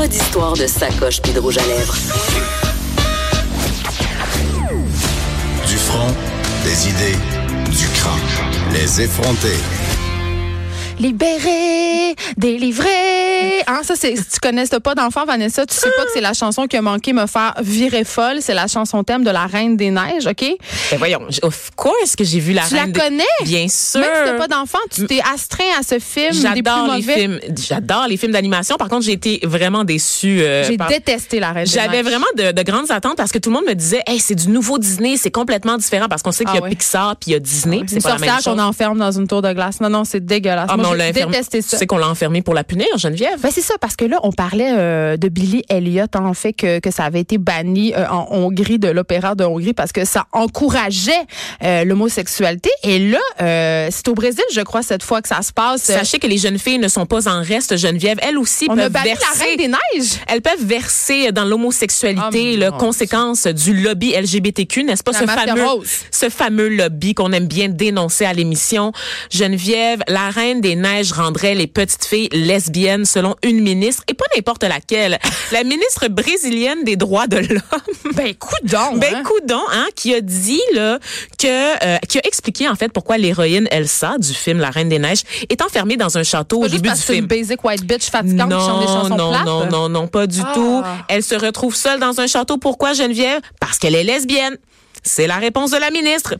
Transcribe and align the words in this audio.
Pas 0.00 0.08
d'histoire 0.08 0.54
de 0.54 0.66
sacoche 0.66 1.20
puis 1.20 1.30
de 1.34 1.40
rouge 1.40 1.58
à 1.58 1.66
lèvres. 1.66 1.94
Du 5.68 5.76
front, 5.76 6.08
des 6.64 6.88
idées, 6.88 7.18
du 7.70 7.86
crâne. 7.88 8.72
Les 8.72 9.02
effronter. 9.02 9.58
Libéré, 11.00 12.14
délivré. 12.36 12.86
Hein, 13.66 13.80
ça, 13.82 13.94
c'est, 13.96 14.16
si 14.16 14.24
tu 14.34 14.38
connais 14.40 14.64
pas 14.66 14.94
d'enfant, 14.94 15.24
Vanessa, 15.24 15.64
tu 15.64 15.74
sais 15.74 15.88
pas 15.96 16.04
que 16.04 16.10
c'est 16.12 16.20
la 16.20 16.34
chanson 16.34 16.66
qui 16.66 16.76
a 16.76 16.82
manqué 16.82 17.12
me 17.12 17.26
faire 17.26 17.54
virer 17.62 18.04
folle. 18.04 18.38
C'est 18.40 18.52
la 18.54 18.66
chanson 18.66 19.02
thème 19.02 19.24
de 19.24 19.30
la 19.30 19.46
Reine 19.46 19.76
des 19.76 19.90
Neiges, 19.90 20.26
OK? 20.26 20.44
Ben 20.90 20.98
voyons, 20.98 21.20
of 21.42 21.70
course 21.74 22.16
que 22.16 22.24
j'ai 22.24 22.38
vu 22.38 22.52
la 22.52 22.62
Tu 22.68 22.74
la 22.74 22.82
reine. 22.82 22.92
des- 22.92 23.00
connais? 23.00 23.24
Bien 23.44 23.66
sûr. 23.68 24.00
Même 24.00 24.10
si 24.24 24.30
t'as 24.30 24.38
pas 24.38 24.48
d'enfant, 24.48 24.78
tu 24.90 25.06
t'es 25.06 25.20
astreint 25.34 25.64
à 25.78 25.82
ce 25.82 25.98
film 25.98 26.32
des 26.32 26.62
plus 26.62 26.72
J'adore 26.72 26.94
les 26.94 27.02
films. 27.02 27.40
J'adore 27.66 28.06
les 28.08 28.16
films 28.16 28.32
d'animation. 28.32 28.76
Par 28.76 28.88
contre, 28.88 29.04
j'ai 29.06 29.12
été 29.12 29.40
vraiment 29.44 29.84
déçue. 29.84 30.40
euh, 30.42 30.64
J'ai 30.64 30.76
par- 30.76 30.88
détesté 30.88 31.40
la 31.40 31.52
Reine 31.52 31.64
des 31.64 31.70
J'avais 31.70 32.02
Neiges. 32.02 32.06
vraiment 32.06 32.26
de, 32.36 32.52
de 32.52 32.62
grandes 32.62 32.90
attentes 32.90 33.16
parce 33.16 33.32
que 33.32 33.38
tout 33.38 33.50
le 33.50 33.54
monde 33.56 33.66
me 33.66 33.74
disait, 33.74 34.02
hey, 34.06 34.18
c'est 34.20 34.34
du 34.34 34.48
nouveau 34.48 34.78
Disney, 34.78 35.16
c'est 35.16 35.30
complètement 35.30 35.76
différent 35.78 36.08
parce 36.08 36.22
qu'on 36.22 36.32
sait 36.32 36.44
qu'il 36.44 36.54
y 36.54 36.58
a 36.58 36.60
Ah 36.60 36.64
ouais. 36.64 36.70
Pixar 36.70 37.16
puis 37.16 37.30
il 37.30 37.32
y 37.32 37.36
a 37.36 37.40
Disney, 37.40 37.78
Une 37.78 37.88
c'est 37.88 38.02
pas 38.02 38.10
la 38.10 38.14
même 38.18 38.28
sorcière 38.28 38.44
chose. 38.52 38.60
qu'on 38.62 38.68
enferme 38.68 38.98
dans 38.98 39.12
une 39.12 39.26
tour 39.26 39.40
de 39.42 39.52
glace. 39.52 39.80
Non, 39.80 39.88
non, 39.88 40.04
c'est 40.04 40.24
dégueulasse. 40.24 40.66
Ah, 40.70 40.76
Moi, 40.76 40.89
on 40.90 40.94
l'a 40.94 41.12
détesté 41.12 41.62
Tu 41.62 41.68
ça. 41.68 41.78
sais 41.78 41.86
qu'on 41.86 41.98
l'a 41.98 42.08
enfermé 42.08 42.42
pour 42.42 42.54
la 42.54 42.64
punir, 42.64 42.86
Geneviève? 42.96 43.40
Ben 43.40 43.50
c'est 43.52 43.60
ça, 43.60 43.74
parce 43.80 43.96
que 43.96 44.04
là, 44.04 44.18
on 44.22 44.32
parlait 44.32 44.70
euh, 44.72 45.16
de 45.16 45.28
Billy 45.28 45.64
Elliot, 45.68 46.04
hein, 46.14 46.24
en 46.24 46.34
fait, 46.34 46.52
que, 46.52 46.78
que 46.80 46.90
ça 46.90 47.04
avait 47.04 47.20
été 47.20 47.38
banni 47.38 47.92
euh, 47.94 48.06
en 48.08 48.26
Hongrie, 48.30 48.78
de 48.78 48.88
l'opéra 48.88 49.34
de 49.34 49.44
Hongrie, 49.44 49.72
parce 49.74 49.92
que 49.92 50.04
ça 50.04 50.26
encourageait 50.32 51.12
euh, 51.62 51.84
l'homosexualité. 51.84 52.70
Et 52.82 52.98
là, 53.10 53.18
euh, 53.40 53.88
c'est 53.90 54.08
au 54.08 54.14
Brésil, 54.14 54.44
je 54.52 54.60
crois, 54.60 54.82
cette 54.82 55.02
fois 55.02 55.22
que 55.22 55.28
ça 55.28 55.42
se 55.42 55.52
passe. 55.52 55.82
Sachez 55.82 56.18
que 56.18 56.26
les 56.26 56.38
jeunes 56.38 56.58
filles 56.58 56.78
ne 56.78 56.88
sont 56.88 57.06
pas 57.06 57.28
en 57.28 57.42
reste, 57.42 57.76
Geneviève. 57.76 58.18
Elles 58.22 58.38
aussi 58.38 58.66
on 58.68 58.74
a 58.78 58.82
peuvent 58.82 58.92
banni 58.92 59.08
verser. 59.10 59.24
la 59.38 59.44
Reine 59.44 59.56
des 59.56 59.68
Neiges. 59.68 60.10
Elles 60.28 60.42
peuvent 60.42 60.64
verser 60.64 61.32
dans 61.32 61.44
l'homosexualité, 61.44 62.52
Ah, 62.56 62.58
la 62.58 62.70
conséquence 62.72 63.46
du 63.46 63.74
lobby 63.74 64.12
LGBTQ, 64.12 64.84
n'est-ce 64.84 65.02
pas? 65.02 65.12
La 65.12 65.20
ce 65.20 65.26
fameux, 65.26 65.64
rose. 65.66 65.88
ce 66.10 66.28
fameux 66.28 66.68
lobby 66.68 67.14
qu'on 67.14 67.32
aime 67.32 67.46
bien 67.46 67.68
dénoncer 67.68 68.24
à 68.24 68.32
l'émission. 68.32 68.92
Geneviève, 69.30 70.00
la 70.08 70.30
reine 70.30 70.60
des 70.60 70.76
neiges 70.80 71.12
rendrait 71.12 71.54
les 71.54 71.66
petites 71.66 72.04
filles 72.04 72.28
lesbiennes 72.32 73.04
selon 73.04 73.36
une 73.44 73.60
ministre, 73.60 74.02
et 74.08 74.14
pas 74.14 74.24
n'importe 74.34 74.64
laquelle. 74.64 75.18
la 75.52 75.62
ministre 75.64 76.08
brésilienne 76.08 76.82
des 76.84 76.96
droits 76.96 77.26
de 77.26 77.36
l'homme. 77.38 78.12
Ben, 78.14 78.34
coudon. 78.34 78.96
Ben 78.96 79.14
hein. 79.16 79.22
Coudon, 79.24 79.60
hein, 79.72 79.86
qui 79.94 80.14
a 80.14 80.20
dit 80.20 80.60
là 80.74 80.98
que 81.38 81.46
euh, 81.86 81.98
qui 82.08 82.18
a 82.18 82.26
expliqué 82.26 82.68
en 82.68 82.74
fait 82.74 82.92
pourquoi 82.92 83.18
l'héroïne 83.18 83.68
Elsa 83.70 84.16
du 84.18 84.34
film 84.34 84.58
La 84.58 84.70
Reine 84.70 84.88
des 84.88 84.98
Neiges 84.98 85.22
est 85.48 85.62
enfermée 85.62 85.96
dans 85.96 86.18
un 86.18 86.22
château 86.22 86.64
au 86.64 86.68
début 86.68 86.88
parce 86.88 87.00
du 87.00 87.06
c'est 87.06 87.12
une 87.18 87.28
film. 87.30 87.40
basic 87.40 87.64
white 87.64 87.84
bitch 87.84 88.10
fatigante 88.10 88.50
qui 88.52 88.58
chante 88.58 88.80
des 88.80 88.86
chansons 88.86 89.16
non, 89.16 89.30
plates. 89.30 89.44
non, 89.46 89.66
non, 89.66 89.88
non, 89.88 90.06
pas 90.08 90.26
du 90.26 90.40
Ah. 90.44 90.52
tout. 90.54 90.82
Elle 91.08 91.22
se 91.22 91.34
retrouve 91.34 91.74
seule 91.74 92.00
dans 92.00 92.20
un 92.20 92.26
château. 92.26 92.56
Pourquoi, 92.58 92.92
Geneviève? 92.94 93.40
Parce 93.60 93.78
qu'elle 93.78 93.94
est 93.94 94.04
lesbienne. 94.04 94.56
C'est 95.02 95.26
la 95.26 95.36
réponse 95.36 95.70
de 95.70 95.76
la 95.78 95.90
ministre. 95.90 96.34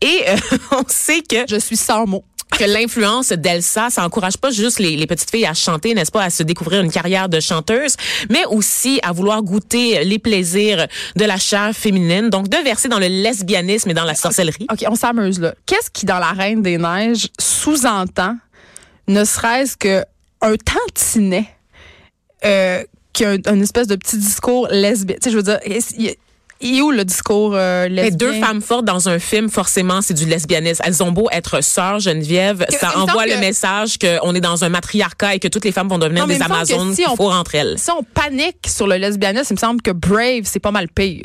Et 0.00 0.22
euh, 0.28 0.36
on 0.72 0.84
sait 0.88 1.22
que 1.22 1.36
Je 1.48 1.56
suis 1.56 1.76
sans 1.76 2.06
mots. 2.06 2.24
Que 2.58 2.64
l'influence 2.64 3.30
d'Elsa, 3.30 3.90
ça 3.90 4.04
encourage 4.04 4.36
pas 4.36 4.50
juste 4.50 4.78
les, 4.78 5.06
petites 5.06 5.30
filles 5.30 5.46
à 5.46 5.54
chanter, 5.54 5.94
n'est-ce 5.94 6.10
pas, 6.10 6.22
à 6.22 6.30
se 6.30 6.42
découvrir 6.42 6.82
une 6.82 6.90
carrière 6.90 7.28
de 7.28 7.40
chanteuse, 7.40 7.96
mais 8.30 8.44
aussi 8.46 9.00
à 9.02 9.12
vouloir 9.12 9.42
goûter 9.42 10.04
les 10.04 10.18
plaisirs 10.18 10.86
de 11.16 11.24
la 11.24 11.36
chair 11.36 11.72
féminine, 11.74 12.30
donc 12.30 12.48
de 12.48 12.56
verser 12.58 12.88
dans 12.88 12.98
le 12.98 13.08
lesbianisme 13.08 13.90
et 13.90 13.94
dans 13.94 14.04
la 14.04 14.14
sorcellerie. 14.14 14.66
OK, 14.70 14.84
on 14.88 14.94
s'amuse 14.94 15.40
là. 15.40 15.54
Qu'est-ce 15.66 15.90
qui, 15.90 16.06
dans 16.06 16.18
La 16.18 16.32
Reine 16.32 16.62
des 16.62 16.78
Neiges, 16.78 17.28
sous-entend, 17.38 18.36
ne 19.08 19.24
serait-ce 19.24 19.76
que 19.76 20.04
un 20.40 20.56
tantinet 20.56 21.48
euh, 22.44 22.82
espèce 23.60 23.86
de 23.86 23.96
petit 23.96 24.18
discours 24.18 24.68
lesbien. 24.70 25.16
Tu 25.16 25.24
sais, 25.24 25.30
je 25.30 25.36
veux 25.36 25.42
dire, 25.42 25.58
est 26.60 26.80
où 26.80 26.90
le 26.90 27.04
discours 27.04 27.52
euh, 27.54 27.88
Mais 27.90 28.04
lesbien? 28.04 28.16
deux 28.28 28.32
femmes 28.40 28.62
fortes 28.62 28.84
dans 28.84 29.08
un 29.08 29.18
film, 29.18 29.48
forcément, 29.50 30.00
c'est 30.02 30.14
du 30.14 30.24
lesbianisme. 30.26 30.82
Elles 30.86 31.02
ont 31.02 31.12
beau 31.12 31.28
être 31.32 31.62
sœurs, 31.62 32.00
Geneviève, 32.00 32.64
Que- 32.66 32.74
ça 32.78 32.98
envoie 32.98 33.26
le 33.26 33.32
que- 33.34 33.40
message 33.40 33.98
qu'on 33.98 34.34
est 34.34 34.40
dans 34.40 34.64
un 34.64 34.68
matriarcat 34.68 35.34
et 35.34 35.38
que 35.38 35.48
toutes 35.48 35.64
les 35.64 35.72
femmes 35.72 35.88
vont 35.88 35.98
devenir 35.98 36.22
Non, 36.22 36.26
mais 36.28 36.36
des 36.38 36.42
Amazones 36.42 36.94
si 36.94 37.04
on- 37.06 37.16
faut 37.16 37.30
entre 37.30 37.54
elles. 37.54 37.78
Si 37.78 37.90
on 37.90 38.02
panique 38.02 38.66
sur 38.66 38.86
le 38.86 38.96
lesbianisme, 38.96 39.48
il 39.50 39.54
me 39.54 39.58
semble 39.60 39.82
que 39.82 39.90
Brave, 39.90 40.42
c'est 40.44 40.60
pas 40.60 40.70
mal 40.70 40.88
pire. 40.88 41.24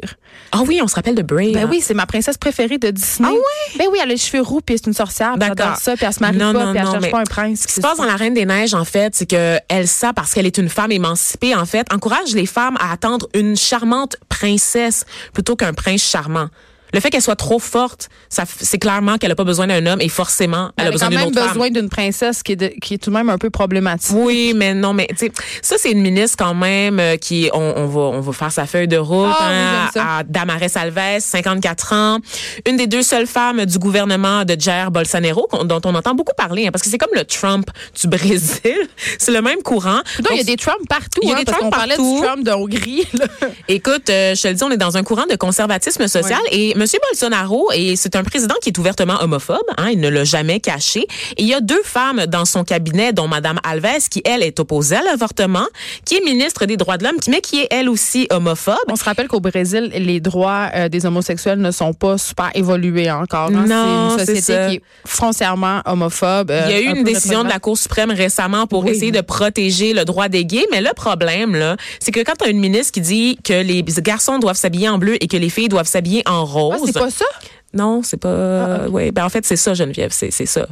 Ah 0.51 0.59
oui, 0.68 0.79
on 0.84 0.88
se 0.88 0.95
rappelle 0.95 1.16
de 1.16 1.22
Brave. 1.23 1.51
Ben 1.53 1.63
hein? 1.63 1.68
oui, 1.69 1.81
c'est 1.81 1.94
ma 1.95 2.06
princesse 2.06 2.38
préférée 2.38 2.78
de 2.78 2.89
Disney. 2.91 3.28
Ah 3.31 3.34
oui? 3.34 3.78
Ben 3.78 3.85
oui, 3.91 3.97
elle 4.01 4.09
a 4.09 4.13
les 4.13 4.18
cheveux 4.18 4.41
roux, 4.44 4.62
puis 4.63 4.78
c'est 4.78 4.88
une 4.88 4.94
sorcière, 4.94 5.38
D'accord. 5.38 5.75
ça, 5.78 5.95
puis 5.95 6.06
elle 6.06 6.13
se 6.13 6.19
marie 6.19 6.38
Non, 6.38 6.53
pas, 6.53 6.66
non, 6.66 6.72
puis 6.72 6.79
elle 6.81 6.88
cherche 6.88 7.01
mais 7.01 7.09
pas 7.09 7.19
un 7.19 7.23
prince. 7.23 7.62
Ce 7.62 7.68
qui 7.68 7.73
se 7.73 7.81
passe 7.81 7.97
dans 7.97 8.03
La 8.06 8.16
Reine 8.16 8.34
des 8.35 8.45
Neiges, 8.45 8.73
en 8.73 8.85
fait, 8.85 9.16
c'est 9.16 9.29
que 9.29 9.57
Elsa, 9.69 10.13
parce 10.13 10.34
qu'elle 10.34 10.45
est 10.45 10.57
une 10.57 10.69
femme 10.69 10.91
émancipée, 10.91 11.56
en 11.56 11.66
fait, 11.66 11.88
encourage 11.91 12.34
les 12.35 12.45
femmes 12.45 12.78
à 12.79 12.91
attendre 12.91 13.28
une 13.34 13.56
charmante 13.57 14.18
princesse 14.29 15.06
plutôt 15.34 15.56
qu'un 15.56 15.74
prince 15.74 16.03
charmant. 16.03 16.50
Le 16.94 17.00
fait 17.00 17.09
qu'elle 17.09 17.22
soit 17.22 17.35
trop 17.35 17.59
forte, 17.59 18.09
ça, 18.29 18.44
c'est 18.59 18.77
clairement 18.79 19.17
qu'elle 19.17 19.31
a 19.31 19.35
pas 19.35 19.44
besoin 19.44 19.67
d'un 19.67 19.85
homme 19.85 20.01
et 20.01 20.09
forcément, 20.09 20.72
elle, 20.77 20.83
Elle 20.83 20.88
a 20.88 20.91
besoin 20.91 21.07
quand 21.07 21.09
d'une 21.11 21.19
même 21.19 21.27
autre 21.29 21.39
femme. 21.39 21.47
besoin 21.50 21.69
d'une 21.69 21.89
princesse 21.89 22.41
qui 22.44 22.53
est, 22.53 22.55
de- 22.55 22.73
qui 22.81 22.95
est 22.95 22.97
tout 22.97 23.09
de 23.11 23.16
même 23.16 23.29
un 23.29 23.38
peu 23.38 23.50
problématique. 23.50 24.16
Oui, 24.16 24.53
mais 24.55 24.73
non, 24.73 24.94
mais 24.94 25.07
tu 25.09 25.17
sais, 25.17 25.31
ça 25.61 25.75
c'est 25.77 25.91
une 25.91 26.01
ministre 26.01 26.38
quand 26.38 26.53
même 26.53 27.00
euh, 27.00 27.17
qui 27.17 27.50
on, 27.53 27.59
on 27.75 27.85
va 27.88 28.00
on 28.01 28.22
va 28.22 28.33
faire 28.33 28.51
sa 28.51 28.66
feuille 28.66 28.88
de 28.88 28.97
route 28.97 29.27
oui, 29.29 29.45
hein, 29.47 29.89
à 29.95 30.23
Damares 30.23 30.59
Alves, 30.75 31.19
54 31.19 31.94
ans, 31.94 32.19
une 32.67 32.77
des 32.77 32.88
deux 32.88 33.03
seules 33.03 33.27
femmes 33.27 33.66
du 33.66 33.77
gouvernement 33.79 34.44
de 34.45 34.56
Jair 34.59 34.91
Bolsonaro 34.91 35.47
dont 35.66 35.81
on 35.85 35.95
entend 35.95 36.16
beaucoup 36.16 36.33
parler 36.35 36.67
hein, 36.67 36.71
parce 36.71 36.83
que 36.83 36.89
c'est 36.89 36.97
comme 36.97 37.09
le 37.16 37.23
Trump 37.25 37.69
du 38.00 38.07
Brésil, 38.07 38.88
c'est 39.19 39.31
le 39.31 39.41
même 39.41 39.61
courant. 39.61 40.00
Donc, 40.19 40.27
il 40.31 40.38
y 40.38 40.41
a 40.41 40.44
des 40.44 40.56
Trump 40.57 40.79
partout. 40.89 41.19
Il 41.23 41.29
y 41.29 41.31
a 41.31 41.35
hein, 41.35 41.39
des 41.39 41.45
parce 41.45 41.57
Trump 41.59 41.71
qu'on 41.73 41.77
parlait 41.79 41.97
du 41.97 42.21
Trump 42.25 42.44
de 42.44 42.51
Hongrie. 42.51 43.06
là. 43.13 43.25
Écoute, 43.67 44.09
euh, 44.09 44.35
je 44.35 44.41
te 44.41 44.47
le 44.47 44.53
dis, 44.56 44.63
on 44.63 44.71
est 44.71 44.77
dans 44.77 44.97
un 44.97 45.03
courant 45.03 45.25
de 45.29 45.35
conservatisme 45.35 46.07
social 46.07 46.39
et 46.51 46.73
M. 46.79 46.85
Bolsonaro, 47.12 47.69
et 47.73 47.95
c'est 47.95 48.16
un 48.16 48.23
président 48.23 48.56
qui 48.62 48.69
est 48.69 48.78
ouvertement 48.78 49.22
homophobe, 49.22 49.57
hein, 49.78 49.90
il 49.91 50.00
ne 50.00 50.07
l'a 50.09 50.23
jamais 50.23 50.59
caché. 50.59 51.01
Et 51.38 51.44
il 51.44 51.47
y 51.47 51.53
a 51.53 51.62
deux 51.62 51.81
femmes 51.84 52.25
dans 52.28 52.45
son 52.45 52.63
cabinet, 52.63 53.12
dont 53.13 53.28
Mme 53.28 53.59
Alves, 53.63 54.07
qui, 54.09 54.22
elle, 54.25 54.44
est 54.44 54.59
opposée 54.59 54.95
à 54.95 55.01
l'avortement, 55.03 55.66
qui 56.06 56.16
est 56.16 56.23
ministre 56.23 56.66
des 56.66 56.78
droits 56.78 56.97
de 56.97 57.03
l'homme, 57.03 57.18
mais 57.29 57.41
qui 57.41 57.62
est, 57.62 57.68
elle 57.72 57.89
aussi, 57.89 58.28
homophobe. 58.29 58.78
On 58.89 58.95
se 58.95 59.03
rappelle 59.03 59.28
qu'au 59.28 59.39
Brésil, 59.39 59.91
les 59.94 60.19
droits 60.19 60.69
euh, 60.75 60.89
des 60.89 61.06
homosexuels 61.06 61.59
ne 61.59 61.72
sont 61.72 61.94
pas 61.94 62.18
super 62.18 62.50
évolués 62.56 63.12
encore. 63.12 63.50
hein. 63.50 63.66
Non, 63.68 64.09
c'est 64.18 64.22
une 64.23 64.28
société 64.28 64.41
ça. 64.41 64.68
qui 64.69 64.75
est 64.75 64.81
foncièrement 65.06 65.81
homophobe. 65.85 66.51
euh, 66.51 66.66
Il 66.68 66.72
y 66.72 66.75
a 66.75 66.81
eu 66.81 66.88
un 66.88 66.95
une 66.95 67.03
décision 67.03 67.44
de 67.44 67.50
la 67.50 67.59
Cour 67.59 67.78
suprême 67.78 68.12
récemment 68.12 68.68
pour 68.68 68.84
Oui. 68.85 68.91
essayer 68.91 69.12
de 69.12 69.22
protéger 69.22 69.94
le 69.94 70.06
droit 70.06 70.28
des 70.29 70.45
gays, 70.45 70.66
mais 70.72 70.81
le 70.81 70.94
problème 70.95 71.56
là, 71.56 71.75
c'est 72.00 72.12
que 72.12 72.19
quand 72.22 72.34
tu 72.39 72.45
as 72.45 72.50
une 72.50 72.59
ministre 72.59 72.91
qui 72.94 73.01
dit 73.01 73.38
que 73.44 73.53
les 73.53 73.84
garçons 73.84 74.38
doivent 74.39 74.57
s'habiller 74.57 74.89
en 74.89 74.97
bleu 74.97 75.16
et 75.23 75.28
que 75.28 75.38
les 75.38 75.50
filles 75.50 75.69
doivent 75.69 75.88
s'habiller 75.88 76.23
en 76.28 76.45
rose, 76.45 76.69
Ah, 76.74 76.78
c'est 76.85 76.94
pas 76.94 77.09
ça? 77.12 77.25
Non, 77.74 78.02
c'est 78.03 78.18
pas. 78.18 78.88
ouais, 78.88 79.12
ben 79.12 79.25
en 79.25 79.30
fait 79.30 79.46
c'est 79.46 79.56
ça 79.56 79.74
Geneviève, 79.74 80.12
c'est 80.12 80.31
c'est 80.31 80.46
ça. 80.46 80.68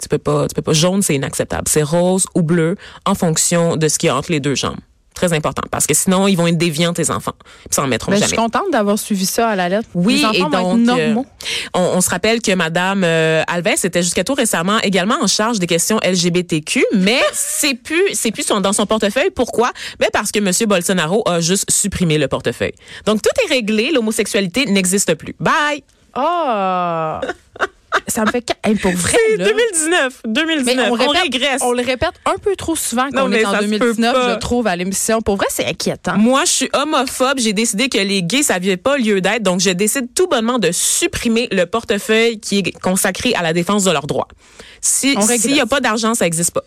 Tu 0.00 0.08
peux 0.08 0.18
pas, 0.18 0.46
tu 0.48 0.54
peux 0.54 0.62
pas. 0.62 0.72
Jaune, 0.72 1.02
c'est 1.02 1.14
inacceptable. 1.14 1.64
C'est 1.68 1.82
rose 1.82 2.26
ou 2.34 2.42
bleu 2.42 2.76
en 3.04 3.14
fonction 3.14 3.76
de 3.76 3.88
ce 3.88 3.98
qui 3.98 4.06
est 4.06 4.10
entre 4.10 4.30
les 4.30 4.40
deux 4.40 4.54
jambes. 4.54 4.78
Très 5.20 5.34
important 5.34 5.62
parce 5.70 5.86
que 5.86 5.92
sinon 5.92 6.26
ils 6.28 6.34
vont 6.34 6.46
être 6.46 6.56
déviants 6.56 6.94
tes 6.94 7.10
enfants. 7.10 7.34
Puis 7.42 7.68
ça 7.72 7.82
en 7.82 7.86
mettront 7.86 8.10
Ben, 8.10 8.16
je 8.16 8.20
jamais. 8.22 8.28
suis 8.28 8.36
contente 8.38 8.70
d'avoir 8.72 8.98
suivi 8.98 9.26
ça 9.26 9.48
à 9.50 9.54
la 9.56 9.68
lettre. 9.68 9.86
Oui, 9.94 10.24
Les 10.32 10.38
et 10.38 10.42
donc 10.42 10.78
normaux. 10.78 11.26
euh, 11.28 11.74
on, 11.74 11.80
on 11.96 12.00
se 12.00 12.08
rappelle 12.08 12.40
que 12.40 12.52
Madame 12.54 13.04
euh, 13.04 13.42
Alves 13.46 13.84
était 13.84 14.02
jusqu'à 14.02 14.24
tout 14.24 14.32
récemment 14.32 14.78
également 14.80 15.16
en 15.20 15.26
charge 15.26 15.58
des 15.58 15.66
questions 15.66 16.00
LGBTQ, 16.02 16.84
mais 16.94 17.20
c'est 17.34 17.74
plus 17.74 18.02
c'est 18.14 18.30
plus 18.30 18.44
son- 18.46 18.60
dans 18.60 18.72
son 18.72 18.86
portefeuille. 18.86 19.30
Pourquoi? 19.30 19.72
Ben 19.98 20.08
parce 20.10 20.32
que 20.32 20.38
Monsieur 20.40 20.64
Bolsonaro 20.66 21.22
a 21.28 21.40
juste 21.40 21.70
supprimé 21.70 22.16
le 22.16 22.26
portefeuille. 22.28 22.74
Donc 23.04 23.20
tout 23.20 23.30
est 23.44 23.52
réglé, 23.52 23.90
l'homosexualité 23.92 24.64
n'existe 24.66 25.14
plus. 25.16 25.34
Bye. 25.38 25.82
Ah! 26.14 27.20
ça 28.06 28.24
me 28.24 28.30
fait... 28.30 28.50
Hey, 28.64 28.74
pour 28.76 28.92
vrai, 28.92 29.16
C'est 29.30 29.36
là. 29.36 29.44
2019, 29.46 30.20
2019. 30.26 30.76
Mais 30.76 30.82
on, 30.82 30.92
on, 30.92 30.94
répète, 30.96 31.22
régresse. 31.22 31.62
on 31.62 31.72
le 31.72 31.82
répète 31.82 32.12
un 32.26 32.36
peu 32.42 32.56
trop 32.56 32.76
souvent 32.76 33.10
qu'on 33.10 33.32
est 33.32 33.44
en 33.44 33.52
ça 33.52 33.58
se 33.60 33.64
peut 33.66 33.78
2019, 33.78 34.12
pas. 34.12 34.30
je 34.34 34.38
trouve, 34.38 34.66
à 34.66 34.76
l'émission. 34.76 35.20
Pour 35.22 35.36
vrai, 35.36 35.46
c'est 35.50 35.66
inquiétant. 35.66 36.16
Moi, 36.18 36.44
je 36.44 36.50
suis 36.50 36.70
homophobe. 36.72 37.38
J'ai 37.38 37.52
décidé 37.52 37.88
que 37.88 37.98
les 37.98 38.22
gays, 38.22 38.42
ça 38.42 38.54
n'avait 38.54 38.76
pas 38.76 38.96
lieu 38.96 39.20
d'être. 39.20 39.42
Donc, 39.42 39.60
je 39.60 39.70
décide 39.70 40.12
tout 40.14 40.26
bonnement 40.26 40.58
de 40.58 40.70
supprimer 40.72 41.48
le 41.52 41.66
portefeuille 41.66 42.38
qui 42.40 42.58
est 42.58 42.80
consacré 42.80 43.34
à 43.34 43.42
la 43.42 43.52
défense 43.52 43.84
de 43.84 43.90
leurs 43.90 44.06
droits. 44.06 44.28
On 44.30 45.26
s'il 45.26 45.52
n'y 45.52 45.60
a 45.60 45.66
pas 45.66 45.80
d'argent, 45.80 46.14
ça 46.14 46.24
n'existe 46.24 46.52
pas. 46.52 46.62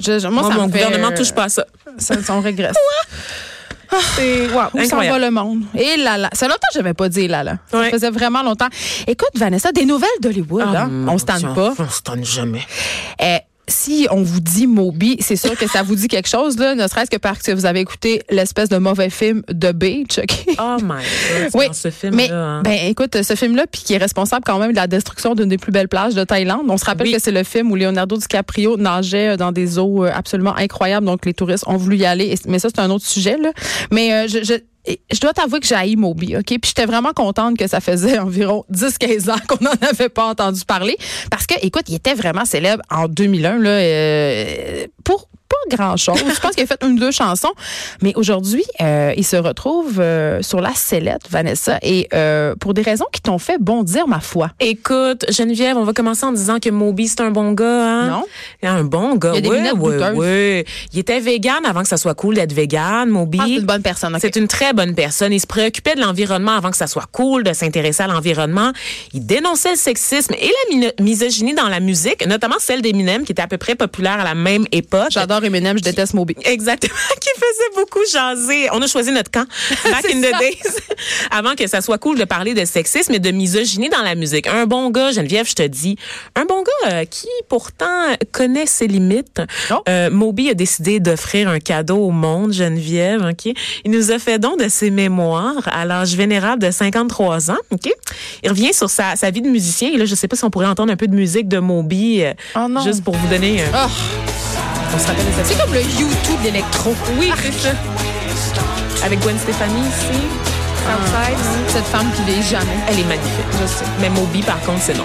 Je- 0.00 0.18
je- 0.18 0.28
moi, 0.28 0.42
Moi, 0.42 0.52
ça 0.52 0.58
mon 0.58 0.68
fait, 0.70 0.82
gouvernement 0.84 1.14
touche 1.14 1.32
pas 1.32 1.44
à 1.44 1.48
ça. 1.48 1.66
Ça, 1.98 2.14
on 2.30 2.40
régresse. 2.40 2.76
C'est 4.16 4.48
wow, 4.52 4.62
Où 4.74 4.84
s'en 4.84 4.98
va 4.98 5.18
le 5.18 5.30
monde? 5.30 5.62
Et 5.74 5.96
là 5.96 6.16
là. 6.16 6.30
Ça 6.32 6.46
fait 6.46 6.48
longtemps 6.48 6.68
que 6.72 6.74
j'avais 6.78 6.94
pas 6.94 7.08
dit 7.08 7.26
là 7.28 7.42
là. 7.42 7.56
Ça 7.70 7.78
Ouais. 7.78 7.90
faisait 7.90 8.10
vraiment 8.10 8.42
longtemps. 8.42 8.68
Écoute, 9.06 9.30
Vanessa, 9.34 9.72
des 9.72 9.84
nouvelles 9.84 10.08
d'Hollywood, 10.20 10.64
Ah, 10.74 10.82
hein? 10.82 11.06
On 11.08 11.18
se 11.18 11.24
tente 11.24 11.54
pas. 11.54 11.72
On 11.78 11.88
se 11.88 12.02
tente 12.02 12.24
jamais. 12.24 12.62
Eh, 13.20 13.38
si 13.70 14.06
on 14.10 14.22
vous 14.22 14.40
dit 14.40 14.66
Moby, 14.66 15.16
c'est 15.20 15.36
sûr 15.36 15.56
que 15.56 15.66
ça 15.68 15.82
vous 15.82 15.94
dit 15.94 16.08
quelque 16.08 16.28
chose, 16.28 16.58
là, 16.58 16.74
ne 16.74 16.86
serait-ce 16.88 17.10
que 17.10 17.16
parce 17.16 17.40
que 17.40 17.52
vous 17.52 17.66
avez 17.66 17.80
écouté 17.80 18.22
l'espèce 18.30 18.68
de 18.68 18.76
mauvais 18.78 19.10
film 19.10 19.42
The 19.48 19.72
Beach. 19.72 20.20
Oh 20.58 20.76
my 20.82 20.88
God, 20.88 21.50
Oui, 21.54 21.66
ce 21.72 21.90
film-là. 21.90 22.16
mais 22.16 22.30
hein. 22.30 22.62
ben 22.64 22.78
écoute, 22.88 23.22
ce 23.22 23.34
film-là, 23.34 23.64
puis 23.70 23.82
qui 23.82 23.94
est 23.94 23.98
responsable 23.98 24.44
quand 24.44 24.58
même 24.58 24.72
de 24.72 24.76
la 24.76 24.86
destruction 24.86 25.34
d'une 25.34 25.48
des 25.48 25.58
plus 25.58 25.72
belles 25.72 25.88
plages 25.88 26.14
de 26.14 26.24
Thaïlande. 26.24 26.66
On 26.68 26.76
se 26.76 26.84
rappelle 26.84 27.06
Oui. 27.06 27.12
que 27.14 27.20
c'est 27.20 27.30
le 27.32 27.44
film 27.44 27.70
où 27.70 27.76
Leonardo 27.76 28.16
DiCaprio 28.16 28.76
nageait 28.76 29.36
dans 29.36 29.52
des 29.52 29.78
eaux 29.78 30.04
euh, 30.04 30.10
absolument 30.14 30.54
incroyables, 30.56 31.06
donc 31.06 31.24
les 31.24 31.34
touristes 31.34 31.64
ont 31.66 31.76
voulu 31.76 31.96
y 31.96 32.04
aller. 32.04 32.34
Mais 32.46 32.58
ça, 32.58 32.68
c'est 32.74 32.80
un 32.80 32.90
autre 32.90 33.06
sujet. 33.06 33.36
Là. 33.38 33.52
Mais 33.90 34.12
euh, 34.12 34.26
je, 34.28 34.42
je, 34.44 34.54
je 35.12 35.20
dois 35.20 35.32
t'avouer 35.32 35.60
que 35.60 35.66
j'ai 35.66 35.74
haï 35.74 35.96
Moby, 35.96 36.36
OK? 36.36 36.44
Puis 36.46 36.60
j'étais 36.64 36.86
vraiment 36.86 37.12
contente 37.12 37.56
que 37.56 37.66
ça 37.66 37.80
faisait 37.80 38.18
environ 38.20 38.64
10-15 38.72 39.30
ans 39.30 39.40
qu'on 39.48 39.64
n'en 39.64 39.88
avait 39.88 40.08
pas 40.08 40.26
entendu 40.26 40.64
parler. 40.64 40.96
Parce 41.30 41.46
que, 41.46 41.54
écoute, 41.62 41.84
il 41.88 41.94
était 41.94 42.14
vraiment 42.14 42.44
célèbre 42.44 42.82
en 42.90 43.08
2001, 43.08 43.58
là, 43.58 43.70
euh, 43.70 44.86
pour 45.04 45.29
pas 45.50 45.76
grand-chose. 45.76 46.18
Je 46.18 46.40
pense 46.40 46.54
qu'il 46.54 46.64
a 46.64 46.66
fait 46.66 46.82
une 46.82 46.92
ou 46.92 46.98
deux 46.98 47.10
chansons. 47.10 47.52
Mais 48.02 48.12
aujourd'hui, 48.14 48.64
euh, 48.80 49.12
il 49.16 49.24
se 49.24 49.36
retrouve 49.36 50.00
euh, 50.00 50.40
sur 50.42 50.60
la 50.60 50.74
sellette, 50.74 51.22
Vanessa, 51.30 51.78
et 51.82 52.08
euh, 52.14 52.54
pour 52.58 52.72
des 52.74 52.82
raisons 52.82 53.06
qui 53.12 53.20
t'ont 53.20 53.38
fait 53.38 53.58
bondir, 53.60 54.06
ma 54.06 54.20
foi. 54.20 54.50
Écoute, 54.60 55.26
Geneviève, 55.30 55.76
on 55.76 55.84
va 55.84 55.92
commencer 55.92 56.24
en 56.24 56.32
disant 56.32 56.58
que 56.60 56.70
Moby, 56.70 57.08
c'est 57.08 57.20
un 57.20 57.30
bon 57.30 57.52
gars, 57.52 57.88
hein? 57.88 58.08
Non? 58.08 58.24
Un 58.62 58.84
bon 58.84 59.16
gars, 59.16 59.32
Il 59.34 59.44
y 59.44 59.48
a 59.48 59.72
des 59.72 59.72
oui, 59.72 59.94
oui, 59.96 60.06
oui. 60.14 60.64
Il 60.92 60.98
était 61.00 61.20
vegan 61.20 61.64
avant 61.66 61.82
que 61.82 61.88
ça 61.88 61.96
soit 61.96 62.14
cool 62.14 62.36
d'être 62.36 62.52
vegan, 62.52 63.08
Moby. 63.08 63.38
Ah, 63.40 63.44
c'est 63.46 63.54
une 63.54 63.66
bonne 63.66 63.82
personne. 63.82 64.16
C'est 64.20 64.36
une 64.36 64.48
très 64.48 64.72
bonne 64.72 64.94
personne. 64.94 65.32
Il 65.32 65.40
se 65.40 65.46
préoccupait 65.46 65.94
de 65.94 66.00
l'environnement 66.00 66.52
avant 66.52 66.70
que 66.70 66.76
ça 66.76 66.86
soit 66.86 67.06
cool 67.10 67.42
de 67.42 67.52
s'intéresser 67.52 68.02
à 68.02 68.06
l'environnement. 68.06 68.72
Il 69.12 69.26
dénonçait 69.26 69.70
le 69.70 69.76
sexisme 69.76 70.34
et 70.34 70.52
la 70.80 70.92
misogynie 71.02 71.54
dans 71.54 71.68
la 71.68 71.80
musique, 71.80 72.26
notamment 72.26 72.56
celle 72.58 72.82
d'Eminem, 72.82 73.24
qui 73.24 73.32
était 73.32 73.42
à 73.42 73.48
peu 73.48 73.58
près 73.58 73.74
populaire 73.74 74.20
à 74.20 74.24
la 74.24 74.34
même 74.34 74.66
époque. 74.72 75.08
J'adore 75.10 75.39
Eminem, 75.44 75.78
je 75.78 75.82
déteste 75.82 76.14
Moby. 76.14 76.34
Exactement, 76.44 76.94
qui 77.20 77.28
faisait 77.34 77.82
beaucoup 77.82 78.00
jaser. 78.12 78.68
On 78.72 78.82
a 78.82 78.86
choisi 78.86 79.12
notre 79.12 79.30
camp 79.30 79.46
back 79.84 80.04
in 80.12 80.20
the 80.20 80.30
ça. 80.30 80.38
days 80.38 80.80
avant 81.30 81.54
que 81.54 81.66
ça 81.66 81.80
soit 81.80 81.98
cool 81.98 82.18
de 82.18 82.24
parler 82.24 82.54
de 82.54 82.64
sexisme 82.64 83.14
et 83.14 83.18
de 83.18 83.30
misogynie 83.30 83.88
dans 83.88 84.02
la 84.02 84.14
musique. 84.14 84.46
Un 84.46 84.66
bon 84.66 84.90
gars, 84.90 85.12
Geneviève, 85.12 85.48
je 85.48 85.54
te 85.54 85.62
dis, 85.66 85.96
un 86.36 86.44
bon 86.44 86.62
gars 86.62 86.92
euh, 86.92 87.04
qui 87.04 87.28
pourtant 87.48 88.06
connaît 88.32 88.66
ses 88.66 88.86
limites. 88.86 89.40
Oh. 89.70 89.74
Euh, 89.88 90.10
Moby 90.10 90.50
a 90.50 90.54
décidé 90.54 91.00
d'offrir 91.00 91.48
un 91.48 91.58
cadeau 91.58 91.98
au 91.98 92.10
monde, 92.10 92.52
Geneviève, 92.52 93.24
OK? 93.24 93.52
Il 93.84 93.90
nous 93.90 94.10
a 94.10 94.18
fait 94.18 94.38
don 94.38 94.56
de 94.56 94.68
ses 94.68 94.90
mémoires 94.90 95.68
à 95.72 95.84
l'âge 95.84 96.14
vénérable 96.14 96.62
de 96.62 96.70
53 96.70 97.50
ans, 97.50 97.56
OK? 97.70 97.90
Il 98.42 98.48
revient 98.50 98.72
sur 98.72 98.90
sa, 98.90 99.16
sa 99.16 99.30
vie 99.30 99.42
de 99.42 99.48
musicien 99.48 99.90
et 99.92 99.96
là, 99.96 100.04
je 100.04 100.14
sais 100.14 100.28
pas 100.28 100.36
si 100.36 100.44
on 100.44 100.50
pourrait 100.50 100.66
entendre 100.66 100.92
un 100.92 100.96
peu 100.96 101.06
de 101.06 101.14
musique 101.14 101.48
de 101.48 101.58
Moby 101.58 102.22
euh, 102.22 102.32
Oh 102.56 102.66
non. 102.68 102.82
juste 102.82 103.02
pour 103.04 103.14
vous 103.14 103.28
donner 103.28 103.62
un... 103.62 103.86
Oh. 103.86 104.29
On 104.94 104.98
se 104.98 105.06
rappelle. 105.06 105.24
C'est 105.44 105.58
comme 105.58 105.72
le 105.72 105.82
YouTube 105.82 106.40
de 106.40 106.44
l'électro. 106.44 106.94
Oui, 107.18 107.32
c'est 107.42 107.52
ça. 107.52 107.70
Avec 109.04 109.20
Gwen 109.20 109.38
Stefani 109.38 109.80
ici. 109.80 110.20
Outside. 110.88 111.38
Cette 111.68 111.84
femme 111.86 112.10
qui 112.12 112.22
l'est 112.24 112.42
jamais. 112.42 112.78
Elle 112.88 113.00
est 113.00 113.04
magnifique. 113.04 113.46
Je 113.60 113.66
sais. 113.66 113.84
Mais 114.00 114.08
Moby, 114.08 114.42
par 114.42 114.60
contre, 114.60 114.82
c'est 114.82 114.96
non. 114.96 115.04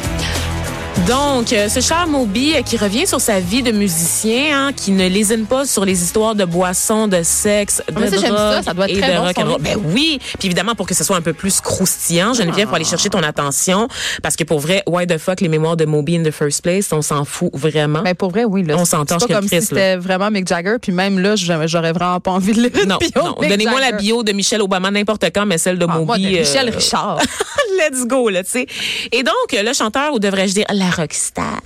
Donc, 1.07 1.53
euh, 1.53 1.69
ce 1.69 1.81
cher 1.81 2.07
Moby 2.07 2.55
euh, 2.55 2.61
qui 2.63 2.77
revient 2.77 3.05
sur 3.05 3.21
sa 3.21 3.39
vie 3.39 3.61
de 3.61 3.71
musicien, 3.71 4.67
hein, 4.67 4.73
qui 4.73 4.91
ne 4.91 5.07
lésine 5.07 5.45
pas 5.45 5.65
sur 5.65 5.85
les 5.85 6.01
histoires 6.01 6.33
de 6.33 6.45
boissons, 6.45 7.07
de 7.07 7.21
sexe, 7.21 7.83
de 7.91 8.07
ça, 8.07 8.17
j'aime 8.17 8.29
drogue 8.29 8.37
ça. 8.53 8.63
Ça 8.63 8.73
doit 8.73 8.89
être 8.89 8.97
et 8.97 9.01
très 9.01 9.13
de 9.13 9.47
bon. 9.47 9.57
Ben 9.59 9.77
oui, 9.93 10.19
puis 10.39 10.47
évidemment 10.47 10.73
pour 10.73 10.87
que 10.87 10.95
ce 10.95 11.03
soit 11.03 11.15
un 11.17 11.21
peu 11.21 11.33
plus 11.33 11.61
croustillant, 11.61 12.33
Geneviève, 12.33 12.67
pour 12.67 12.75
aller 12.77 12.85
chercher 12.85 13.09
ton 13.09 13.21
attention, 13.21 13.87
parce 14.23 14.35
que 14.35 14.45
pour 14.45 14.59
vrai, 14.59 14.81
why 14.87 15.05
the 15.05 15.19
fuck 15.19 15.41
les 15.41 15.47
mémoires 15.47 15.77
de 15.77 15.85
Moby 15.85 16.15
in 16.17 16.23
the 16.23 16.31
first 16.31 16.63
place, 16.63 16.87
on 16.91 17.03
s'en 17.03 17.23
fout 17.23 17.51
vraiment. 17.53 18.01
Ben 18.01 18.15
pour 18.15 18.31
vrai, 18.31 18.45
oui. 18.45 18.63
Là, 18.63 18.75
On 18.75 18.85
C'est 18.85 18.91
s'entend, 18.91 19.17
pas 19.17 19.25
je 19.29 19.33
comme 19.33 19.43
si 19.47 19.57
Chris, 19.57 19.61
c'était 19.65 19.97
vraiment 19.97 20.31
Mick 20.31 20.47
Jagger. 20.47 20.77
Puis 20.81 20.91
même 20.91 21.19
là, 21.19 21.35
j'aurais 21.35 21.91
vraiment 21.91 22.19
pas 22.19 22.31
envie 22.31 22.53
de 22.53 22.61
lire 22.61 22.87
non, 22.87 22.97
bio 23.01 23.11
non. 23.21 23.35
Donnez-moi 23.47 23.79
la 23.79 23.91
bio 23.91 24.23
de 24.23 24.31
Michelle 24.31 24.61
Obama 24.61 24.89
n'importe 24.89 25.25
quand, 25.35 25.45
mais 25.45 25.57
celle 25.59 25.77
de 25.77 25.85
Ah, 25.87 25.93
Moby. 25.97 26.05
moi, 26.05 26.17
de 26.17 26.39
Michel 26.39 26.69
euh, 26.69 26.75
Richard. 26.75 27.19
Let's 27.77 28.07
go, 28.07 28.29
là, 28.29 28.41
tu 28.43 28.51
sais. 28.51 28.67
Et 29.11 29.21
donc, 29.21 29.33
le 29.51 29.73
chanteur, 29.73 30.13
ou 30.13 30.19
devrais-je 30.19 30.53
dire 30.53 30.65
la 30.71 30.84
rockstar, 30.91 31.61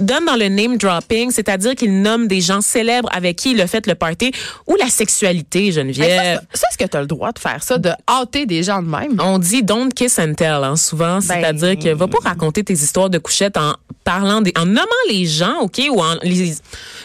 donne 0.00 0.24
dans 0.26 0.36
le 0.36 0.48
name 0.48 0.76
dropping, 0.76 1.30
c'est-à-dire 1.30 1.74
qu'il 1.74 2.02
nomme 2.02 2.28
des 2.28 2.40
gens 2.40 2.60
célèbres 2.60 3.08
avec 3.12 3.36
qui 3.36 3.52
il 3.52 3.60
a 3.60 3.66
fait 3.66 3.86
le 3.86 3.94
party, 3.94 4.32
ou 4.66 4.76
la 4.76 4.88
sexualité, 4.88 5.72
Geneviève. 5.72 6.40
ça, 6.52 6.60
ça, 6.60 6.66
est-ce 6.70 6.78
que 6.78 6.88
tu 6.90 6.96
as 6.96 7.00
le 7.00 7.06
droit 7.06 7.32
de 7.32 7.38
faire 7.38 7.62
ça, 7.62 7.78
de 7.78 7.90
hâter 8.08 8.46
des 8.46 8.62
gens 8.62 8.82
de 8.82 8.88
même? 8.88 9.20
On 9.20 9.38
dit 9.38 9.62
don't 9.62 9.90
kiss 9.92 10.18
and 10.18 10.34
tell, 10.34 10.62
hein, 10.64 10.76
souvent. 10.76 11.20
C'est-à-dire 11.20 11.78
que 11.78 11.94
va 11.94 12.08
pas 12.08 12.18
raconter 12.22 12.64
tes 12.64 12.74
histoires 12.74 13.10
de 13.10 13.18
couchettes 13.18 13.56
en 13.56 13.74
parlant 14.04 14.40
des, 14.40 14.52
en 14.56 14.66
nommant 14.66 14.86
les 15.10 15.26
gens, 15.26 15.58
OK, 15.60 15.80
ou 15.90 16.00
en 16.00 16.14
les 16.22 16.54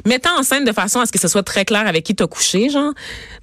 mettant 0.06 0.38
en 0.40 0.44
scène 0.44 0.66
de 0.66 0.72
façon 0.72 1.00
à 1.00 1.06
ce 1.06 1.12
que 1.12 1.20
ce 1.20 1.28
soit 1.28 1.44
très 1.44 1.66
clair 1.66 1.88
avec 1.88 2.04
qui 2.04 2.16
t'as 2.16 2.28
couché, 2.28 2.70
genre. 2.70 2.94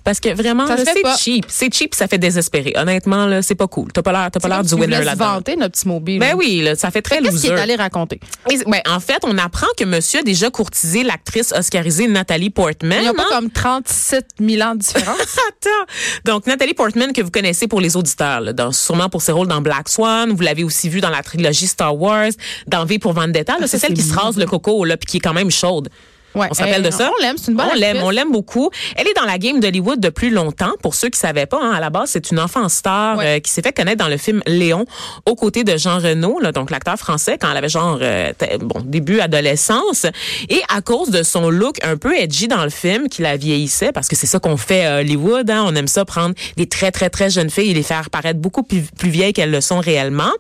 Parce 0.05 0.21
que 0.21 0.33
vraiment, 0.33 0.65
c'est 0.67 1.19
cheap. 1.19 1.45
C'est 1.49 1.75
cheap, 1.75 1.95
ça 1.95 2.07
fait 2.07 2.19
désespérer. 2.19 2.73
Honnêtement, 2.77 3.27
là, 3.27 3.43
c'est 3.43 3.55
pas 3.55 3.67
cool. 3.67 3.93
T'as 3.93 4.01
pas 4.01 4.13
l'air, 4.13 4.31
t'as 4.31 4.41
pas 4.41 4.49
l'air 4.49 4.63
du 4.63 4.73
winner 4.75 5.03
là-dedans. 5.05 5.35
vanter 5.35 5.57
notre 5.57 5.73
petit 5.73 5.89
mobile. 5.89 6.19
Ben 6.19 6.35
oui, 6.35 6.63
là, 6.63 6.77
ça 6.77 6.91
fait 6.91 7.03
très 7.03 7.19
Qu'est-ce 7.19 7.33
loser. 7.33 7.49
qu'il 7.49 7.57
est 7.57 7.61
allé 7.61 7.77
raconter? 7.89 8.21
Et, 8.51 8.59
ben, 8.67 8.81
en 8.89 9.01
fait, 9.01 9.19
on 9.25 9.37
apprend 9.39 9.67
que 9.77 9.85
monsieur 9.85 10.21
a 10.21 10.23
déjà 10.23 10.51
courtisé 10.51 11.03
l'actrice 11.03 11.53
oscarisée 11.53 12.09
Nathalie 12.09 12.51
Portman. 12.51 12.99
Il 12.99 13.03
n'y 13.03 13.09
a 13.09 13.15
pas 13.15 13.23
hein? 13.23 13.41
comme 13.41 13.51
37 13.51 14.27
000 14.41 14.63
ans 14.63 14.75
de 14.75 14.81
différence. 14.81 15.17
Attends. 15.49 15.93
Donc, 16.25 16.47
Nathalie 16.47 16.75
Portman, 16.75 17.13
que 17.13 17.23
vous 17.23 17.31
connaissez 17.31 17.69
pour 17.69 17.81
les 17.81 17.97
auditeurs, 17.97 18.41
là, 18.41 18.53
dans- 18.53 18.73
sûrement 18.73 19.09
pour 19.09 19.23
ses 19.23 19.33
rôles 19.33 19.49
dans 19.49 19.61
Black 19.61 19.89
Swan. 19.89 20.31
Vous 20.33 20.43
l'avez 20.43 20.65
aussi 20.65 20.89
vu 20.89 21.01
dans 21.01 21.11
la 21.11 21.23
trilogie 21.23 21.67
Star 21.67 21.97
Wars, 21.97 22.31
dans 22.67 22.85
V 22.85 22.99
pour 22.99 23.13
Vendetta. 23.13 23.57
Ah, 23.61 23.67
c'est 23.67 23.79
celle 23.79 23.95
qui 23.95 24.03
se 24.03 24.15
rase 24.15 24.37
le 24.37 24.47
coco, 24.47 24.85
là, 24.85 24.97
puis 24.97 25.07
qui 25.07 25.17
est 25.19 25.21
quand 25.21 25.35
même 25.35 25.51
chaude. 25.51 25.89
Ouais. 26.35 26.47
On 26.51 26.55
se 26.55 26.61
rappelle 26.61 26.85
Euh, 26.85 26.89
de 26.89 26.93
ça? 26.93 27.11
On 27.19 27.23
l'aime, 27.23 27.37
c'est 27.39 27.51
une 27.51 27.57
bonne 27.57 27.67
On 27.73 27.75
l'aime, 27.75 28.01
on 28.03 28.11
l'aime 28.11 28.31
beaucoup. 28.31 28.71
Elle 28.97 29.09
est 29.09 29.15
dans 29.15 29.25
la 29.25 29.39
game 29.39 29.61
d'Hollywood 29.61 29.99
depuis 30.01 30.31
longtemps. 30.31 30.73
Pour 30.83 30.95
ceux 30.95 31.09
qui 31.09 31.19
savaient 31.19 31.47
pas, 31.47 31.59
hein, 31.61 31.73
à 31.73 31.81
la 31.81 31.91
base, 31.91 32.11
c'est 32.11 32.31
une 32.31 32.39
enfant 32.39 32.69
star 32.69 33.17
Ouais. 33.19 33.37
euh, 33.37 33.41
qui 33.41 33.51
s'est 33.51 33.63
fait 33.63 33.73
connaître 33.73 33.99
dans 34.03 34.09
le 34.11 34.17
film 34.19 34.43
Léon, 34.47 34.85
aux 35.27 35.35
côtés 35.35 35.65
de 35.65 35.77
Jean 35.77 35.99
Reno, 35.99 36.39
là, 36.41 36.53
donc 36.53 36.71
l'acteur 36.71 36.97
français, 36.97 37.39
quand 37.41 37.51
elle 37.51 37.57
avait 37.57 37.69
genre 37.69 37.99
euh, 38.03 38.33
bon 38.61 38.81
début 38.85 39.21
adolescence. 39.21 40.07
Et 40.49 40.61
à 40.75 40.81
cause 40.83 41.11
de 41.11 41.23
son 41.23 41.51
look 41.51 41.77
un 41.83 41.97
peu 41.97 42.15
edgy 42.17 42.47
dans 42.49 42.63
le 42.65 42.71
film, 42.71 43.09
qui 43.09 43.23
la 43.23 43.37
vieillissait, 43.37 43.93
parce 43.93 44.09
que 44.09 44.17
c'est 44.17 44.27
ça 44.27 44.39
qu'on 44.39 44.57
fait 44.57 44.85
à 44.85 44.99
Hollywood, 44.99 45.51
hein, 45.51 45.65
on 45.67 45.75
aime 45.75 45.89
ça 45.89 46.05
prendre 46.05 46.35
des 46.57 46.67
très 46.67 46.91
très 46.91 47.11
très 47.11 47.31
jeunes 47.31 47.51
filles 47.51 47.71
et 47.71 47.75
les 47.75 47.83
faire 47.83 48.11
paraître 48.11 48.39
beaucoup 48.39 48.63
plus, 48.63 48.83
plus 48.99 49.11
vieilles 49.11 49.33
qu'elles 49.33 49.51
le 49.51 49.61
sont 49.61 49.81
réellement. 49.81 50.31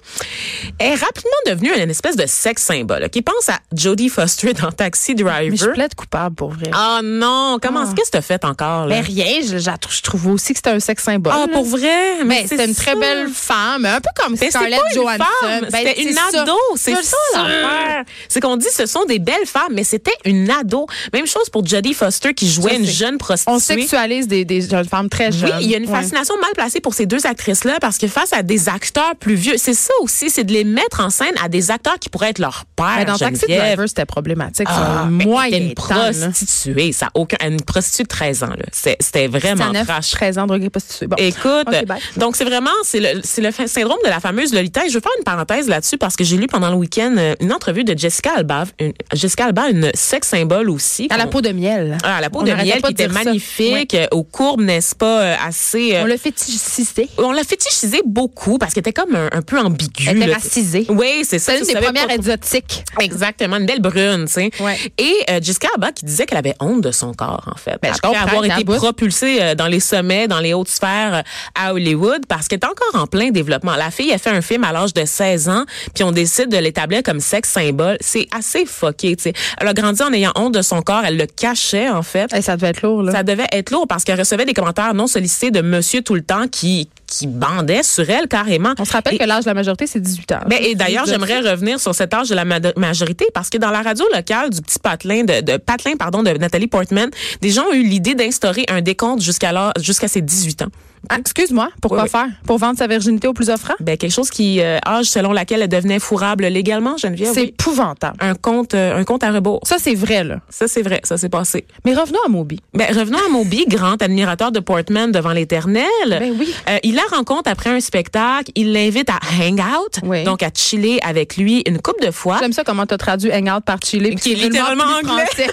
Elle 0.78 0.92
est 0.92 0.94
rapidement 0.94 1.30
devenue 1.46 1.70
une 1.76 1.90
espèce 1.90 2.16
de 2.16 2.24
sex 2.26 2.62
symbole. 2.62 3.08
Qui 3.10 3.22
pense 3.22 3.48
à 3.48 3.58
Jodie 3.74 4.08
Foster 4.08 4.52
dans 4.52 4.70
Taxi 4.70 5.14
Driver. 5.14 5.48
Mais 5.78 5.84
plaide 5.84 5.94
coupable 5.94 6.34
pour 6.34 6.50
vrai. 6.50 6.70
Ah 6.72 7.00
non, 7.04 7.58
comment 7.62 7.84
Ah. 7.84 7.92
qu'est-ce 7.94 8.10
que 8.10 8.16
t'as 8.16 8.22
fait 8.22 8.44
encore 8.44 8.86
là? 8.86 8.96
Mais 8.96 9.00
rien, 9.00 9.40
je, 9.46 9.58
je, 9.58 10.02
trouve 10.02 10.26
aussi 10.28 10.52
que 10.52 10.58
c'était 10.58 10.70
un 10.70 10.80
sexe 10.80 11.04
symbole. 11.04 11.32
Ah 11.36 11.46
là. 11.46 11.52
pour 11.52 11.64
vrai, 11.64 12.24
Mais 12.26 12.42
c'est 12.42 12.48
c'était 12.48 12.66
une 12.66 12.74
très 12.74 12.96
belle 12.96 13.28
femme, 13.32 13.84
un 13.84 14.00
peu 14.00 14.08
comme 14.20 14.32
Mais 14.32 14.38
c'était 14.38 14.50
Scarlett 14.50 14.80
pas 14.80 14.88
Johansson. 14.94 15.24
Ben, 15.70 15.70
c'était 15.72 16.02
une 16.02 16.12
ça. 16.14 16.42
ado, 16.42 16.56
c'est 16.76 16.94
ça 16.94 17.02
ça. 17.32 17.42
l'affaire. 17.44 18.04
C'est 18.28 18.40
qu'on 18.40 18.56
dit 18.56 18.66
ce 18.74 18.86
sont 18.86 19.04
des 19.04 19.18
belles 19.20 19.46
femmes, 19.46 19.72
mais 19.72 19.84
c'était 19.84 20.14
une 20.24 20.50
ado. 20.50 20.86
Même 21.12 21.26
chose 21.26 21.48
pour 21.50 21.64
Jodie 21.66 21.94
Foster 21.94 22.34
qui 22.34 22.48
jouait 22.50 22.76
une 22.76 22.86
jeune 22.86 23.18
prostituée. 23.18 23.52
On 23.54 23.58
sexualise 23.60 24.26
des, 24.26 24.44
des 24.44 24.62
jeunes 24.62 24.88
femmes 24.88 25.08
très 25.08 25.28
Oui, 25.28 25.38
jeunes. 25.38 25.58
il 25.60 25.70
y 25.70 25.74
a 25.74 25.78
une 25.78 25.88
Ouais. 25.88 25.94
fascination 25.94 26.34
mal 26.40 26.50
placée 26.54 26.80
pour 26.80 26.94
ces 26.94 27.06
deux 27.06 27.24
actrices-là 27.26 27.78
parce 27.80 27.98
que 27.98 28.08
face 28.08 28.32
à 28.32 28.42
des 28.42 28.68
acteurs 28.68 29.14
plus 29.20 29.34
vieux, 29.36 29.54
c'est 29.58 29.74
ça 29.74 29.92
aussi, 30.02 30.28
c'est 30.30 30.44
de 30.44 30.52
les 30.52 30.64
mettre 30.64 31.00
en 31.00 31.10
scène 31.10 31.34
à 31.42 31.48
des 31.48 31.70
acteurs 31.70 31.98
qui 32.00 32.08
pourraient 32.08 32.30
être 32.30 32.38
leur 32.40 32.64
père. 32.76 32.94
Mais 32.98 33.04
dans 33.04 33.16
Taxi. 33.16 33.46
Driver, 33.46 33.88
c'était 33.88 34.04
problématique. 34.06 34.66
Ah, 34.70 35.06
mais 35.10 35.24
c'était 35.24 35.67
une 35.68 35.96
là. 35.96 36.26
prostituée, 36.26 36.92
ça 36.92 37.10
aucun, 37.14 37.36
une 37.46 37.60
prostituée 37.60 38.04
de 38.04 38.08
13 38.08 38.42
ans 38.42 38.48
C'était 38.72 39.26
vraiment 39.26 39.66
C'était 39.66 39.78
à 39.78 39.84
9, 39.84 39.86
trash. 39.86 40.10
13 40.10 40.38
ans 40.38 40.46
de 40.46 40.52
regret 40.52 40.70
prostitué. 40.70 41.06
Bon. 41.06 41.16
Écoute, 41.18 41.68
donc 42.16 42.36
c'est 42.36 42.44
vraiment 42.44 42.70
c'est 42.84 43.00
le 43.00 43.48
le 43.48 43.68
syndrome 43.68 43.98
de 44.04 44.10
la 44.10 44.20
fameuse 44.20 44.52
Lolita. 44.52 44.84
Et 44.84 44.88
je 44.88 44.94
veux 44.94 45.00
faire 45.00 45.12
une 45.18 45.24
parenthèse 45.24 45.68
là-dessus 45.68 45.98
parce 45.98 46.16
que 46.16 46.24
j'ai 46.24 46.36
lu 46.36 46.46
pendant 46.46 46.70
le 46.70 46.76
week-end 46.76 47.14
euh, 47.18 47.34
une 47.40 47.52
entrevue 47.52 47.84
de 47.84 47.96
Jessica 47.96 48.32
Alba, 48.36 48.64
une, 48.78 48.92
Jessica 49.12 49.46
Alba, 49.46 49.68
une 49.68 49.90
sex 49.94 50.28
symbole 50.28 50.70
aussi. 50.70 51.08
À 51.10 51.16
la 51.16 51.26
peau 51.26 51.40
de 51.40 51.50
miel. 51.50 51.98
Ah, 52.02 52.16
à 52.16 52.20
la 52.20 52.30
peau 52.30 52.40
On 52.40 52.44
de 52.44 52.52
miel 52.52 52.82
qui 52.82 52.92
était 52.92 53.08
magnifique, 53.08 53.94
euh, 53.94 54.06
aux 54.12 54.24
courbes, 54.24 54.60
n'est-ce 54.60 54.94
pas, 54.94 55.22
euh, 55.22 55.34
assez. 55.46 55.98
On 56.00 56.06
l'a 56.06 56.18
fétichisé. 56.18 57.08
on 57.18 57.32
l'a 57.32 57.44
fétichisé 57.44 58.00
beaucoup 58.04 58.58
parce 58.58 58.74
qu'elle 58.74 58.82
était 58.82 58.92
comme 58.92 59.14
un, 59.14 59.28
un 59.32 59.42
peu 59.42 59.58
ambiguë. 59.58 60.06
Elle 60.08 60.22
était 60.22 60.32
racisée. 60.32 60.86
Oui, 60.88 61.22
c'est 61.24 61.38
ça. 61.38 61.52
C'est 61.52 61.60
une 61.60 61.66
des 61.66 61.86
premières 61.86 62.10
exotiques. 62.10 62.84
Exactement, 63.00 63.56
une 63.56 63.66
belle 63.66 63.80
brune, 63.80 64.26
tu 64.26 64.32
sais. 64.32 64.50
Ouais. 64.60 64.76
Et 64.98 65.14
euh, 65.30 65.40
Jessica 65.42 65.57
Jessica 65.58 65.68
Alba 65.74 65.92
qui 65.92 66.04
disait 66.04 66.26
qu'elle 66.26 66.38
avait 66.38 66.54
honte 66.60 66.80
de 66.80 66.90
son 66.90 67.12
corps, 67.14 67.42
en 67.52 67.58
fait. 67.58 67.78
Ben, 67.82 67.92
Après 67.92 68.16
avoir 68.16 68.44
été 68.44 68.64
propulsée 68.64 69.38
euh, 69.40 69.54
dans 69.54 69.66
les 69.66 69.80
sommets, 69.80 70.28
dans 70.28 70.40
les 70.40 70.54
hautes 70.54 70.68
sphères 70.68 71.14
euh, 71.14 71.22
à 71.54 71.74
Hollywood, 71.74 72.26
parce 72.26 72.48
qu'elle 72.48 72.60
est 72.60 72.66
encore 72.66 73.00
en 73.00 73.06
plein 73.06 73.30
développement. 73.30 73.74
La 73.76 73.90
fille 73.90 74.12
a 74.12 74.18
fait 74.18 74.30
un 74.30 74.40
film 74.40 74.64
à 74.64 74.72
l'âge 74.72 74.94
de 74.94 75.04
16 75.04 75.48
ans, 75.48 75.64
puis 75.94 76.04
on 76.04 76.12
décide 76.12 76.48
de 76.48 76.58
l'établir 76.58 77.02
comme 77.02 77.20
sexe 77.20 77.50
symbole. 77.50 77.96
C'est 78.00 78.28
assez 78.36 78.66
fucké, 78.66 79.16
tu 79.16 79.24
sais. 79.24 79.32
Elle 79.58 79.68
a 79.68 79.74
grandi 79.74 80.02
en 80.02 80.12
ayant 80.12 80.32
honte 80.36 80.54
de 80.54 80.62
son 80.62 80.82
corps, 80.82 81.02
elle 81.04 81.16
le 81.16 81.26
cachait, 81.26 81.88
en 81.88 82.02
fait. 82.02 82.32
Hey, 82.32 82.42
ça 82.42 82.56
devait 82.56 82.68
être 82.68 82.82
lourd, 82.82 83.02
là. 83.02 83.12
Ça 83.12 83.22
devait 83.22 83.48
être 83.52 83.70
lourd 83.70 83.86
parce 83.88 84.04
qu'elle 84.04 84.18
recevait 84.18 84.44
des 84.44 84.54
commentaires 84.54 84.94
non 84.94 85.06
sollicités 85.06 85.50
de 85.50 85.60
monsieur 85.60 86.02
tout 86.02 86.14
le 86.14 86.22
temps 86.22 86.46
qui, 86.48 86.88
qui 87.08 87.26
bandait 87.26 87.82
sur 87.82 88.08
elle 88.08 88.28
carrément. 88.28 88.74
On 88.78 88.84
se 88.84 88.92
rappelle 88.92 89.14
Et- 89.14 89.18
que 89.18 89.24
l'âge 89.24 89.44
de 89.44 89.50
la 89.50 89.54
majorité, 89.54 89.86
c'est 89.86 89.98
18 90.00 90.32
ans. 90.32 90.40
ben, 90.46 90.58
et 90.62 90.74
d'ailleurs, 90.74 91.06
j'aimerais 91.06 91.40
revenir 91.40 91.80
sur 91.80 91.94
cet 91.94 92.12
âge 92.14 92.28
de 92.28 92.34
la 92.34 92.44
ma- 92.44 92.60
majorité 92.76 93.26
parce 93.34 93.48
que 93.50 93.58
dans 93.58 93.70
la 93.70 93.82
radio 93.82 94.04
locale 94.14 94.50
du 94.50 94.60
petit 94.60 94.78
patelin 94.78 95.24
de, 95.24 95.40
de 95.40 95.56
patelin 95.56 95.96
pardon 95.96 96.22
de 96.22 96.30
Nathalie 96.30 96.66
Portman, 96.68 97.10
des 97.40 97.50
gens 97.50 97.64
ont 97.64 97.72
eu 97.72 97.82
l'idée 97.82 98.14
d'instaurer 98.14 98.64
un 98.68 98.82
décompte 98.82 99.22
jusqu'à 99.22 99.48
jusqu'à 99.80 100.06
ses 100.08 100.20
18 100.20 100.62
ans. 100.62 100.66
Ah, 101.08 101.16
excuse-moi, 101.18 101.68
pourquoi 101.80 102.02
Oui, 102.04 102.10
oui. 102.12 102.20
faire? 102.20 102.28
Pour 102.46 102.58
vendre 102.58 102.78
sa 102.78 102.86
virginité 102.86 103.28
au 103.28 103.32
plus 103.32 103.50
offrant? 103.50 103.74
Ben 103.80 103.96
quelque 103.96 104.12
chose 104.12 104.30
qui 104.30 104.60
euh, 104.60 104.78
âge 104.86 105.06
selon 105.06 105.32
laquelle 105.32 105.62
elle 105.62 105.68
devenait 105.68 105.98
fourrable 105.98 106.44
légalement, 106.46 106.96
Geneviève. 106.96 107.32
C'est 107.32 107.40
oui. 107.42 107.48
épouvantable. 107.48 108.16
un 108.20 108.34
compte 108.34 108.74
euh, 108.74 108.98
un 108.98 109.04
compte 109.04 109.22
à 109.24 109.30
rebours. 109.30 109.60
Ça, 109.64 109.76
c'est 109.78 109.94
vrai, 109.94 110.24
là. 110.24 110.40
Ça 110.48 110.68
c'est 110.68 110.82
vrai, 110.82 111.00
ça 111.04 111.16
s'est 111.16 111.28
passé. 111.28 111.64
Mais 111.84 111.94
revenons 111.94 112.18
à 112.26 112.28
Moby. 112.28 112.60
Ben, 112.74 112.86
revenons 112.96 113.18
à 113.18 113.28
Moby, 113.30 113.64
grand 113.68 114.00
admirateur 114.02 114.52
de 114.52 114.60
Portman 114.60 115.12
devant 115.12 115.32
l'éternel. 115.32 115.84
Ben 116.08 116.32
oui. 116.38 116.52
Euh, 116.68 116.78
il 116.82 116.94
la 116.94 117.02
rencontre 117.16 117.50
après 117.50 117.70
un 117.70 117.80
spectacle. 117.80 118.50
Il 118.54 118.72
l'invite 118.72 119.10
à 119.10 119.18
hang 119.40 119.60
out, 119.60 120.00
Oui. 120.02 120.24
donc 120.24 120.42
à 120.42 120.50
chiller 120.54 121.00
avec 121.04 121.36
lui 121.36 121.62
une 121.66 121.80
couple 121.80 122.04
de 122.06 122.10
fois. 122.10 122.38
J'aime 122.40 122.52
ça 122.52 122.64
comment 122.64 122.86
tu 122.86 122.94
as 122.94 122.98
traduit 122.98 123.32
hangout 123.32 123.60
par 123.64 123.78
Chili. 123.84 124.10
puis 124.10 124.16
Qui 124.16 124.32
est 124.32 124.36
littéralement 124.36 124.84
anglais. 124.84 125.24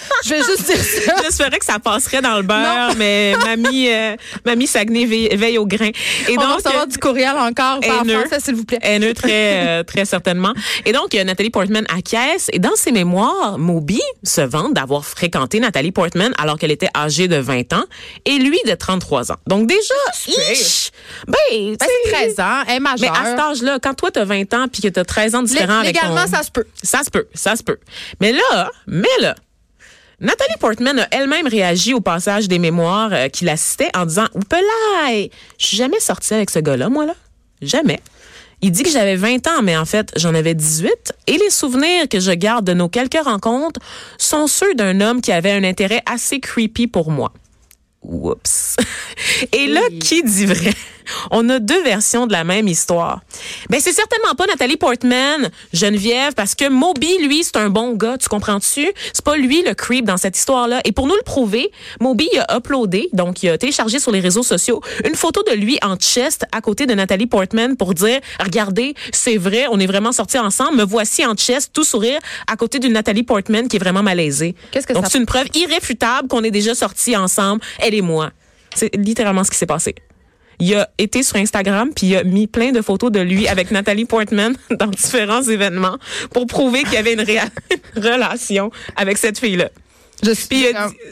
Je 0.24 0.30
vais 0.30 0.42
juste 0.42 0.66
dire 0.66 0.76
ça. 0.82 1.12
J'espérais 1.24 1.58
que 1.58 1.64
ça 1.64 1.78
passerait 1.78 2.20
dans 2.22 2.36
le 2.36 2.42
beurre, 2.42 2.94
mais 2.98 3.34
mamie, 3.44 3.88
euh, 3.90 4.16
mamie 4.44 4.66
Saguenay 4.66 5.04
veille, 5.06 5.36
veille 5.36 5.58
au 5.58 5.66
grain. 5.66 5.88
Et 6.28 6.36
On 6.36 6.40
va 6.40 6.46
donc, 6.48 6.56
recevoir 6.56 6.86
du 6.86 6.98
courriel 6.98 7.36
encore 7.36 7.80
par 7.80 8.02
haineux. 8.02 8.20
français, 8.20 8.40
s'il 8.44 8.54
vous 8.54 8.64
plaît. 8.64 8.78
haineux 8.82 9.14
très, 9.14 9.66
euh, 9.66 9.82
très 9.82 10.04
certainement. 10.04 10.52
Et 10.84 10.92
donc, 10.92 11.14
euh, 11.14 11.24
Nathalie 11.24 11.50
Portman 11.50 11.84
acquiesce. 11.94 12.48
Et 12.52 12.58
dans 12.58 12.74
ses 12.76 12.92
mémoires, 12.92 13.58
Moby 13.58 14.00
se 14.22 14.40
vante 14.40 14.74
d'avoir 14.74 15.04
fréquenté 15.04 15.60
Nathalie 15.60 15.92
Portman 15.92 16.32
alors 16.38 16.58
qu'elle 16.58 16.70
était 16.70 16.90
âgée 16.96 17.28
de 17.28 17.36
20 17.36 17.72
ans 17.72 17.84
et 18.24 18.38
lui 18.38 18.58
de 18.66 18.74
33 18.74 19.32
ans. 19.32 19.36
Donc 19.46 19.66
déjà, 19.66 19.94
ben, 20.26 20.34
Ben, 21.28 21.76
c'est 21.80 21.86
sais, 22.10 22.12
13 22.12 22.40
ans, 22.40 22.62
elle 22.66 22.74
est 22.76 22.80
mais 22.80 22.80
majeure. 22.80 23.12
à 23.16 23.24
cet 23.30 23.38
âge-là, 23.38 23.78
quand 23.82 23.94
toi, 23.94 24.10
t'as 24.10 24.24
20 24.24 24.52
ans 24.54 24.66
puis 24.72 24.82
que 24.82 24.88
t'as 24.88 25.04
13 25.04 25.34
ans 25.34 25.42
différents 25.42 25.80
avec 25.80 25.98
ton- 25.98 26.16
ça 26.30 26.42
se 26.42 26.50
peut. 26.50 26.66
Ça 26.82 27.02
se 27.04 27.10
peut, 27.10 27.26
ça 27.34 27.56
se 27.56 27.62
peut. 27.62 27.78
Mais 28.20 28.32
là, 28.32 28.70
mais 28.86 29.08
là, 29.20 29.34
Nathalie 30.20 30.56
Portman 30.60 30.98
a 30.98 31.08
elle-même 31.12 31.46
réagi 31.46 31.94
au 31.94 32.02
passage 32.02 32.46
des 32.46 32.58
mémoires 32.58 33.10
euh, 33.12 33.28
qui 33.28 33.46
l'assistaient 33.46 33.90
en 33.96 34.04
disant 34.04 34.26
«Oupelaï, 34.34 35.30
je 35.58 35.66
suis 35.66 35.76
jamais 35.78 35.98
sortie 35.98 36.34
avec 36.34 36.50
ce 36.50 36.58
gars-là, 36.58 36.90
moi, 36.90 37.06
là. 37.06 37.14
Jamais.» 37.62 38.00
Il 38.62 38.70
dit 38.70 38.82
que 38.82 38.90
j'avais 38.90 39.16
20 39.16 39.46
ans, 39.46 39.62
mais 39.62 39.78
en 39.78 39.86
fait, 39.86 40.12
j'en 40.16 40.34
avais 40.34 40.54
18. 40.54 41.14
Et 41.26 41.38
les 41.38 41.48
souvenirs 41.48 42.06
que 42.10 42.20
je 42.20 42.32
garde 42.32 42.66
de 42.66 42.74
nos 42.74 42.90
quelques 42.90 43.22
rencontres 43.24 43.80
sont 44.18 44.46
ceux 44.46 44.74
d'un 44.74 45.00
homme 45.00 45.22
qui 45.22 45.32
avait 45.32 45.52
un 45.52 45.64
intérêt 45.64 46.02
assez 46.04 46.40
creepy 46.40 46.86
pour 46.86 47.10
moi. 47.10 47.32
Oups. 48.02 48.76
Et 49.52 49.66
là, 49.68 49.80
qui 50.00 50.22
dit 50.22 50.44
vrai? 50.44 50.74
On 51.30 51.48
a 51.48 51.58
deux 51.58 51.82
versions 51.82 52.26
de 52.26 52.32
la 52.32 52.44
même 52.44 52.68
histoire. 52.68 53.20
Ben, 53.68 53.80
c'est 53.80 53.92
certainement 53.92 54.34
pas 54.34 54.46
Nathalie 54.46 54.76
Portman, 54.76 55.50
Geneviève, 55.72 56.34
parce 56.34 56.54
que 56.54 56.68
Moby, 56.68 57.18
lui, 57.22 57.44
c'est 57.44 57.56
un 57.56 57.70
bon 57.70 57.92
gars, 57.94 58.18
tu 58.18 58.28
comprends-tu? 58.28 58.88
C'est 59.12 59.24
pas 59.24 59.36
lui 59.36 59.62
le 59.62 59.74
creep 59.74 60.04
dans 60.04 60.16
cette 60.16 60.36
histoire-là. 60.36 60.80
Et 60.84 60.92
pour 60.92 61.06
nous 61.06 61.14
le 61.16 61.22
prouver, 61.22 61.70
Moby 62.00 62.28
il 62.32 62.38
a 62.48 62.56
uploadé, 62.56 63.08
donc 63.12 63.42
il 63.42 63.48
a 63.48 63.58
téléchargé 63.58 63.98
sur 63.98 64.12
les 64.12 64.20
réseaux 64.20 64.42
sociaux, 64.42 64.80
une 65.04 65.14
photo 65.14 65.42
de 65.42 65.52
lui 65.54 65.78
en 65.82 65.96
chest 65.96 66.44
à 66.52 66.60
côté 66.60 66.86
de 66.86 66.94
Nathalie 66.94 67.26
Portman 67.26 67.76
pour 67.76 67.94
dire, 67.94 68.20
regardez, 68.42 68.94
c'est 69.12 69.36
vrai, 69.36 69.66
on 69.70 69.78
est 69.80 69.86
vraiment 69.86 70.12
sortis 70.12 70.38
ensemble, 70.38 70.76
me 70.76 70.84
voici 70.84 71.24
en 71.26 71.34
chest, 71.34 71.70
tout 71.72 71.84
sourire, 71.84 72.18
à 72.46 72.56
côté 72.56 72.78
d'une 72.78 72.92
Nathalie 72.92 73.22
Portman 73.22 73.68
qui 73.68 73.76
est 73.76 73.80
vraiment 73.80 74.02
malaisée. 74.02 74.54
Qu'est-ce 74.70 74.86
que 74.86 74.92
donc, 74.92 75.04
ça- 75.04 75.10
c'est 75.12 75.18
une 75.18 75.26
preuve 75.26 75.46
irréfutable 75.54 76.28
qu'on 76.28 76.42
est 76.44 76.50
déjà 76.50 76.74
sortis 76.74 77.16
ensemble, 77.16 77.62
elle 77.78 77.94
et 77.94 78.02
moi. 78.02 78.30
C'est 78.74 78.94
littéralement 78.94 79.44
ce 79.44 79.50
qui 79.50 79.56
s'est 79.58 79.66
passé. 79.66 79.94
Il 80.60 80.74
a 80.74 80.88
été 80.98 81.22
sur 81.22 81.36
Instagram 81.36 81.90
puis 81.94 82.08
il 82.08 82.16
a 82.16 82.24
mis 82.24 82.46
plein 82.46 82.70
de 82.72 82.82
photos 82.82 83.10
de 83.10 83.20
lui 83.20 83.48
avec 83.48 83.70
Nathalie 83.70 84.04
Portman 84.04 84.54
dans 84.70 84.86
différents 84.88 85.42
événements 85.42 85.96
pour 86.32 86.46
prouver 86.46 86.82
qu'il 86.84 86.94
y 86.94 86.96
avait 86.98 87.14
une, 87.14 87.24
relation 87.96 88.70
avec 88.96 89.18
cette 89.18 89.38
fille-là. 89.38 89.68
Je 90.22 90.32
suis 90.32 90.66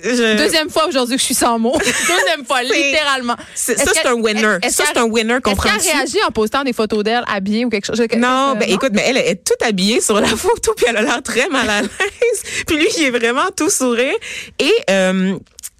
je- 0.05 0.37
Deuxième 0.37 0.69
fois 0.69 0.87
aujourd'hui 0.87 1.17
que 1.17 1.21
je 1.21 1.25
suis 1.25 1.35
sans 1.35 1.59
mots. 1.59 1.79
Deuxième 1.79 2.45
fois, 2.47 2.63
littéralement. 2.63 3.37
ça, 3.55 3.73
c'est 3.75 4.07
un 4.07 4.13
winner. 4.13 4.59
Ça, 4.69 4.85
c'est 4.87 4.99
un 4.99 5.05
winner, 5.05 5.33
Est-ce 5.37 5.41
qu'elle 5.41 5.55
comprends-tu? 5.55 5.89
a 5.89 5.93
réagi 5.97 6.19
en 6.29 6.31
postant 6.31 6.63
des 6.63 6.75
photos 6.75 7.03
d'elle 7.05 7.25
habillée 7.27 7.65
ou 7.65 7.71
quelque 7.71 7.87
chose? 7.87 7.99
Non, 8.19 8.51
Euh, 8.51 8.55
ben 8.57 8.69
écoute, 8.69 8.91
mais 8.93 9.05
elle 9.07 9.17
est 9.17 9.43
toute 9.43 9.63
habillée 9.63 10.03
sur 10.03 10.21
la 10.21 10.27
photo, 10.29 10.75
puis 10.77 10.85
elle 10.87 10.99
a 10.99 11.03
l'air 11.03 11.23
très 11.23 11.49
mal 11.49 11.71
à 11.71 11.81
l'aise. 11.81 12.43
puis 12.67 12.77
lui, 12.77 12.87
il 12.99 13.05
est 13.05 13.11
vraiment 13.11 13.47
tout 13.57 13.71
sourire. 13.71 14.13
Et 14.59 14.75
euh, 14.91 15.39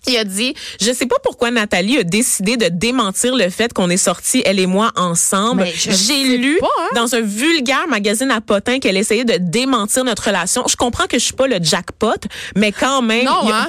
il 0.09 0.17
a 0.17 0.25
dit, 0.25 0.55
je 0.81 0.93
sais 0.93 1.07
pas 1.07 1.17
pourquoi 1.23 1.51
Nathalie 1.51 1.99
a 1.99 2.05
décidé 2.05 2.57
de 2.57 2.69
démentir 2.69 3.35
le 3.35 3.49
fait 3.51 3.73
qu'on 3.73 3.91
est 3.91 3.97
sortis, 3.97 4.43
elle 4.45 4.59
et 4.59 4.67
moi, 4.67 4.93
ensemble. 4.97 5.67
J'ai 5.75 6.37
lu 6.37 6.59
pas, 6.59 6.67
hein. 6.81 6.89
dans 6.95 7.15
un 7.15 7.21
vulgaire 7.21 7.87
magazine 7.89 8.31
à 8.31 8.41
potins 8.41 8.79
qu'elle 8.79 8.97
essayait 8.97 9.25
de 9.25 9.37
démentir 9.39 10.05
notre 10.05 10.25
relation. 10.25 10.65
Je 10.69 10.77
comprends 10.77 11.07
que 11.07 11.19
je 11.19 11.25
suis 11.25 11.35
pas 11.35 11.47
le 11.47 11.59
jackpot, 11.63 12.21
mais 12.57 12.73
quand 12.73 13.03
même. 13.03 13.25
Non, 13.25 13.53
hein? 13.53 13.69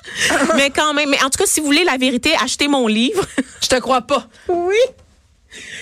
mais 0.56 0.70
quand 0.70 0.94
même. 0.94 1.10
Mais 1.10 1.22
en 1.22 1.30
tout 1.30 1.38
cas, 1.38 1.46
si 1.46 1.60
vous 1.60 1.66
voulez 1.66 1.84
la 1.84 1.96
vérité, 1.96 2.32
achetez 2.42 2.68
mon 2.68 2.86
livre. 2.86 3.24
Je 3.62 3.68
te 3.68 3.76
crois 3.76 4.02
pas. 4.02 4.28
Oui. 4.48 4.76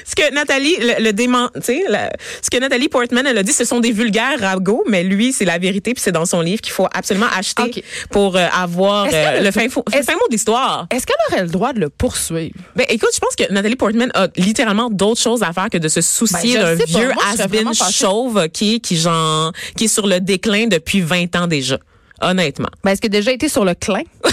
Ce 0.05 0.15
que 0.15 0.33
Nathalie, 0.35 0.77
le, 0.81 1.03
le 1.05 1.13
dément, 1.13 1.49
tu 1.55 1.61
sais, 1.63 1.85
la- 1.89 2.11
ce 2.43 2.51
que 2.51 2.59
Nathalie 2.59 2.89
Portman, 2.89 3.27
elle 3.27 3.39
a 3.39 3.43
dit, 3.43 3.53
ce 3.53 3.65
sont 3.65 3.81
des 3.81 3.93
vulgaires 3.93 4.39
ragots, 4.41 4.85
mais 4.89 5.05
lui, 5.05 5.33
c'est 5.33 5.45
la 5.45 5.59
vérité, 5.59 5.95
puis 5.95 6.03
c'est 6.03 6.13
dans 6.13 6.27
son 6.27 6.41
livre 6.41 6.61
qu'il 6.61 6.73
faut 6.73 6.89
absolument 6.93 7.27
acheter 7.37 7.85
pour 8.11 8.37
euh, 8.37 8.47
avoir 8.53 9.07
euh, 9.13 9.41
le 9.41 9.51
fin, 9.51 9.67
fo- 9.67 9.85
fin 9.91 10.13
mot 10.15 10.27
de 10.29 10.33
l'histoire. 10.33 10.87
Est-ce 10.91 11.07
qu'elle 11.07 11.17
aurait 11.31 11.43
le 11.43 11.49
droit 11.51 11.73
de 11.73 11.81
le 11.81 11.89
poursuivre? 11.89 12.55
Ben, 12.77 12.87
écoute, 12.89 13.11
je 13.15 13.21
pense 13.21 13.37
que 13.37 13.53
Nathalie 13.53 13.77
Portman 13.77 14.11
a 14.15 14.29
littéralement 14.37 14.91
d'autres 14.91 15.21
choses 15.21 15.43
à 15.43 15.53
faire 15.53 15.69
que 15.71 15.79
de 15.79 15.89
se 15.89 16.01
soucier 16.01 16.55
Ben, 16.55 16.77
d'un 16.77 16.85
vieux 16.85 17.11
has-been 17.33 17.71
chauve 17.93 18.49
qui, 18.49 18.81
qui, 18.81 18.97
genre, 18.97 19.53
qui 19.77 19.85
est 19.85 19.89
sur 19.89 20.07
le 20.07 20.21
déclin 20.21 20.67
depuis 20.67 21.01
20 21.01 21.37
ans 21.37 21.47
déjà. 21.47 21.79
Honnêtement. 22.21 22.69
Ben, 22.85 22.93
est-ce 22.93 23.01
qu'elle 23.01 23.11
a 23.15 23.19
déjà 23.19 23.33
été 23.33 23.49
sur 23.49 23.65
le 23.65 23.75
clin? 23.75 24.03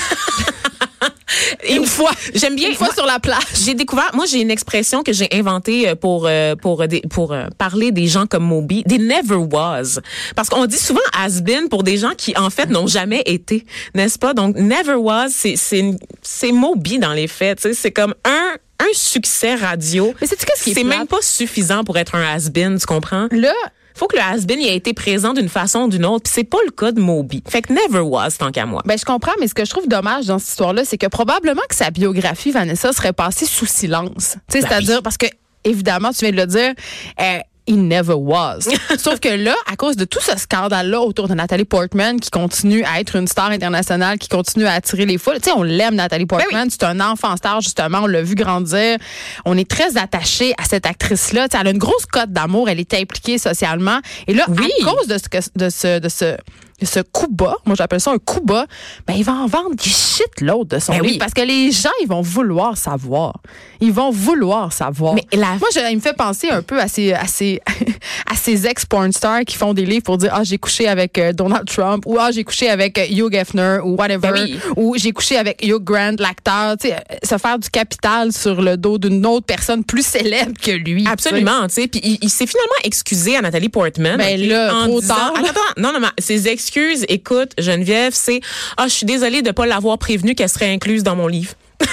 Une 1.70 1.86
fois. 1.86 2.12
J'aime 2.34 2.56
bien. 2.56 2.70
Une 2.70 2.76
fois 2.76 2.88
moi, 2.88 2.94
sur 2.96 3.06
la 3.06 3.20
plage. 3.20 3.42
J'ai 3.64 3.74
découvert, 3.74 4.10
moi 4.14 4.26
j'ai 4.26 4.42
une 4.42 4.52
expression 4.52 5.04
que 5.04 5.14
j'ai 5.14 5.28
inventée 5.32 5.90
euh, 5.90 5.96
pour 5.96 6.26
euh, 6.28 6.56
pour 6.56 6.88
des- 6.88 7.02
pour 7.10 7.34
euh, 7.34 7.48
parler 7.58 7.92
des 7.92 8.08
gens 8.08 8.26
comme 8.26 8.44
Moby, 8.44 8.84
des 8.86 8.98
never 8.98 9.36
was. 9.36 10.00
Parce 10.36 10.50
qu'on 10.50 10.66
dit 10.66 10.78
souvent 10.78 11.00
has 11.18 11.42
been 11.42 11.70
pour 11.70 11.84
des 11.84 11.98
gens 11.98 12.12
qui 12.18 12.36
en 12.38 12.50
fait 12.50 12.68
n'ont 12.70 12.88
jamais 12.88 13.22
été, 13.26 13.66
n'est-ce 13.94 14.18
pas? 14.20 14.34
Donc 14.34 14.56
never 14.56 14.96
was, 14.96 15.28
c'est 15.30 15.56
c'est 15.56 15.84
c'est 16.22 16.52
Moby 16.52 17.00
dans 17.00 17.14
les 17.14 17.28
faits, 17.28 17.62
tu 17.62 17.70
sais, 17.70 17.74
c'est 17.74 17.92
comme 17.92 18.14
un 18.26 18.56
un 18.82 18.94
succès 18.94 19.56
radio. 19.56 20.14
Mais 20.22 20.28
sais-tu 20.28 20.46
qu'est-ce 20.46 20.64
qui 20.64 20.72
est 20.72 20.74
C'est 20.74 20.84
même 20.86 21.06
pas 21.06 21.22
suffisant 21.22 21.84
pour 21.84 21.98
être 21.98 22.16
un 22.16 22.24
has 22.24 22.50
been, 22.50 22.80
tu 22.80 22.86
comprends? 22.86 23.28
Là, 23.32 23.54
Faut 24.00 24.08
que 24.08 24.16
le 24.16 24.22
has 24.22 24.46
been 24.46 24.62
il 24.62 24.70
a 24.70 24.72
été 24.72 24.94
présent 24.94 25.34
d'une 25.34 25.50
façon 25.50 25.82
ou 25.82 25.90
d'une 25.90 26.06
autre, 26.06 26.24
puis 26.24 26.34
c'est 26.34 26.46
pas 26.46 26.60
le 26.66 26.72
cas 26.72 26.94
de 26.94 27.02
Moby. 27.02 27.44
Fait 27.46 27.62
que 27.62 27.74
never 27.74 28.00
was 28.00 28.32
tant 28.40 28.50
qu'à 28.50 28.66
moi. 28.66 28.82
Ben, 28.86 28.98
je 28.98 29.04
comprends, 29.04 29.34
mais 29.42 29.50
ce 29.50 29.54
que 29.54 29.66
je 29.66 29.70
trouve 29.70 29.90
dommage 29.90 30.28
dans 30.28 30.40
cette 30.40 30.52
histoire-là, 30.52 30.86
c'est 30.86 30.98
que 30.98 31.08
probablement 31.08 31.64
que 31.68 31.76
sa 31.76 31.92
biographie, 31.92 32.52
Vanessa, 32.52 32.94
serait 32.94 33.12
passée 33.12 33.46
sous 33.46 33.66
silence. 33.66 34.38
Tu 34.50 34.54
sais, 34.54 34.62
Ben 34.62 34.70
c'est-à-dire, 34.70 35.04
parce 35.04 35.18
que, 35.18 35.26
évidemment, 35.66 36.12
tu 36.14 36.20
viens 36.20 36.32
de 36.32 36.38
le 36.38 36.48
dire, 36.48 36.74
euh, 37.20 37.40
he 37.70 37.78
never 37.78 38.16
was. 38.16 38.62
Sauf 38.98 39.20
que 39.20 39.30
là, 39.30 39.56
à 39.72 39.76
cause 39.76 39.96
de 39.96 40.06
tout 40.06 40.20
ce 40.22 40.38
scandale-là 40.38 41.00
autour 41.02 41.28
de 41.28 41.34
Nathalie 41.36 41.66
Portman, 41.66 42.20
qui 42.20 42.30
continue 42.32 42.84
à 42.86 43.00
être 43.00 43.16
une 43.16 43.28
star 43.28 43.52
internationale, 43.52 44.18
qui 44.18 44.28
continue 44.28 44.66
à 44.66 44.74
attirer 44.74 45.06
les 45.06 45.18
foules, 45.18 45.36
tu 45.42 45.50
sais, 45.50 45.56
on 45.56 45.64
l'aime, 45.64 45.96
Nathalie 45.96 46.26
Ben 46.26 46.38
Portman. 46.40 46.68
C'est 46.70 46.84
un 46.84 47.00
enfant 47.00 47.36
star, 47.38 47.62
justement. 47.62 48.00
On 48.04 48.08
l'a 48.08 48.22
vu 48.24 48.36
grandir. 48.36 48.98
On 49.46 49.58
est 49.58 49.70
très 49.70 49.98
attaché 49.98 50.54
à 50.58 50.64
cette 50.64 50.86
actrice-là. 50.86 51.48
Elle 51.60 51.68
a 51.68 51.72
une 51.72 51.78
grosse 51.78 52.06
cote 52.06 52.32
d'amour. 52.32 52.70
Elle 52.70 52.80
est 52.80 52.94
impliquée 52.94 53.38
socialement. 53.38 54.00
Et 54.28 54.34
là, 54.34 54.46
Oui. 54.50 54.70
à 54.82 54.86
cause 54.86 55.08
de 55.08 55.18
ce, 55.18 55.50
de 55.56 55.70
ce, 55.70 56.00
de 56.00 56.10
ce, 56.10 56.26
de 56.26 56.38
ce 56.86 57.00
coup 57.02 57.28
bas, 57.30 57.56
moi 57.66 57.76
j'appelle 57.76 58.00
ça 58.02 58.12
un 58.12 58.18
coup 58.18 58.42
bas, 58.42 58.66
ben 59.08 59.14
il 59.16 59.24
va 59.24 59.34
en 59.34 59.48
vendre 59.48 59.76
du 59.76 59.90
shit 59.90 60.42
l'autre 60.42 60.76
de 60.76 60.80
son 60.80 60.92
Ben 60.94 61.02
livre 61.02 61.14
oui. 61.14 61.18
parce 61.18 61.34
que 61.34 61.42
les 61.42 61.72
gens 61.72 61.90
ils 62.02 62.08
vont 62.08 62.22
vouloir 62.22 62.78
savoir. 62.78 63.34
Ils 63.82 63.92
vont 63.94 64.12
vouloir 64.12 64.74
savoir. 64.74 65.14
Mais 65.16 65.26
la- 65.34 65.56
Moi 65.60 65.70
je, 65.74 65.80
il 65.92 65.96
me 65.96 66.02
fait 66.02 66.16
penser 66.16 66.50
un 66.50 66.62
peu 66.62 66.80
à 66.80 66.88
ces 66.88 67.14
à 67.14 67.28
ces 67.28 67.62
à 68.32 68.36
ces 68.36 68.68
ex 68.68 68.86
porn 68.86 69.12
stars 69.12 69.42
qui 69.46 69.56
font 69.56 69.74
des 69.74 69.86
livres 69.86 70.04
pour 70.04 70.18
dire 70.18 70.32
ah 70.34 70.44
j'ai 70.44 70.58
couché 70.58 70.88
avec 70.88 71.18
euh, 71.18 71.34
Donald 71.34 71.66
Trump 71.68 72.04
ou 72.06 72.18
ah 72.20 72.32
j'ai 72.32 72.44
couché 72.44 72.70
avec 72.70 72.98
euh, 72.98 73.06
Hugh 73.10 73.34
Hefner 73.34 73.80
ou 73.84 73.96
whatever 73.96 74.32
Ben 74.32 74.44
oui. 74.44 74.60
ou 74.76 74.96
j'ai 74.98 75.12
couché 75.12 75.38
avec 75.38 75.64
Hugh 75.66 75.84
Grant 75.84 76.16
l'acteur, 76.20 76.78
tu 76.78 76.90
sais 76.90 76.96
se 77.24 77.38
faire 77.38 77.60
du 77.60 77.70
capital 77.70 78.32
sur 78.34 78.62
le 78.62 78.78
dos 78.78 78.98
d'une 78.98 79.26
autre 79.26 79.46
personne 79.46 79.84
plus 79.84 80.06
célèbre 80.06 80.54
que 80.62 80.72
lui. 80.72 81.06
Absolument, 81.08 81.68
tu 81.68 81.76
sais. 81.76 81.88
Puis 81.88 82.00
il, 82.04 82.18
il 82.22 82.30
s'est 82.30 82.46
finalement 82.48 82.70
excusé 82.84 83.36
à 83.38 83.42
Nathalie 83.42 83.70
Portman. 83.70 84.18
Ben 84.18 84.40
ok, 84.40 84.48
là, 84.48 84.76
en 84.76 84.86
trop 84.88 85.00
disant- 85.02 85.16
tard. 85.16 85.34
Attends, 85.38 85.60
non, 85.82 85.92
non, 85.94 86.00
mais 86.00 86.08
ses 86.18 86.48
excuses 86.48 86.69
excuse, 86.70 87.04
écoute, 87.10 87.54
Geneviève, 87.58 88.14
c'est 88.14 88.42
ah, 88.78 88.88
je 88.88 88.94
suis 88.94 89.06
désolée 89.06 89.42
de 89.42 89.50
pas 89.50 89.66
l'avoir 89.66 89.98
prévenue 89.98 90.36
qu'elle 90.36 90.50
serait 90.50 90.72
incluse 90.72 91.02
dans 91.02 91.16
mon 91.16 91.26
livre. 91.26 91.54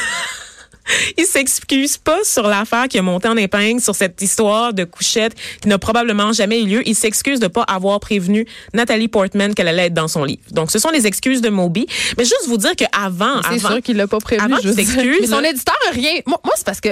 Il 1.18 1.24
s'excuse 1.24 1.96
pas 1.96 2.18
sur 2.24 2.46
l'affaire 2.46 2.86
qui 2.88 2.98
a 2.98 3.02
monté 3.02 3.26
en 3.26 3.36
épingle, 3.36 3.80
sur 3.80 3.94
cette 3.94 4.20
histoire 4.22 4.72
de 4.72 4.84
couchette 4.84 5.34
qui 5.60 5.68
n'a 5.68 5.78
probablement 5.78 6.32
jamais 6.32 6.62
eu 6.62 6.66
lieu. 6.66 6.88
Il 6.88 6.94
s'excuse 6.94 7.40
de 7.40 7.48
pas 7.48 7.62
avoir 7.62 7.98
prévenu 8.00 8.46
Nathalie 8.72 9.08
Portman 9.08 9.54
qu'elle 9.54 9.66
allait 9.66 9.86
être 9.86 9.94
dans 9.94 10.08
son 10.08 10.24
livre. 10.24 10.42
Donc, 10.52 10.70
ce 10.70 10.78
sont 10.78 10.90
les 10.90 11.06
excuses 11.06 11.40
de 11.40 11.48
Moby. 11.48 11.86
Mais 12.18 12.24
juste 12.24 12.46
vous 12.46 12.58
dire 12.58 12.76
qu'avant, 12.76 13.42
C'est 13.42 13.54
avant, 13.54 13.68
sûr 13.70 13.82
qu'il 13.82 13.96
l'a 13.96 14.06
pas 14.06 14.18
prévu. 14.18 14.42
avant 14.44 14.58
qu'il 14.58 14.74
s'excuse, 14.74 15.28
son 15.28 15.42
éditeur 15.42 15.74
a 15.88 15.92
rien. 15.92 16.20
Moi, 16.26 16.38
moi, 16.44 16.52
c'est 16.56 16.66
parce 16.66 16.80
que 16.80 16.90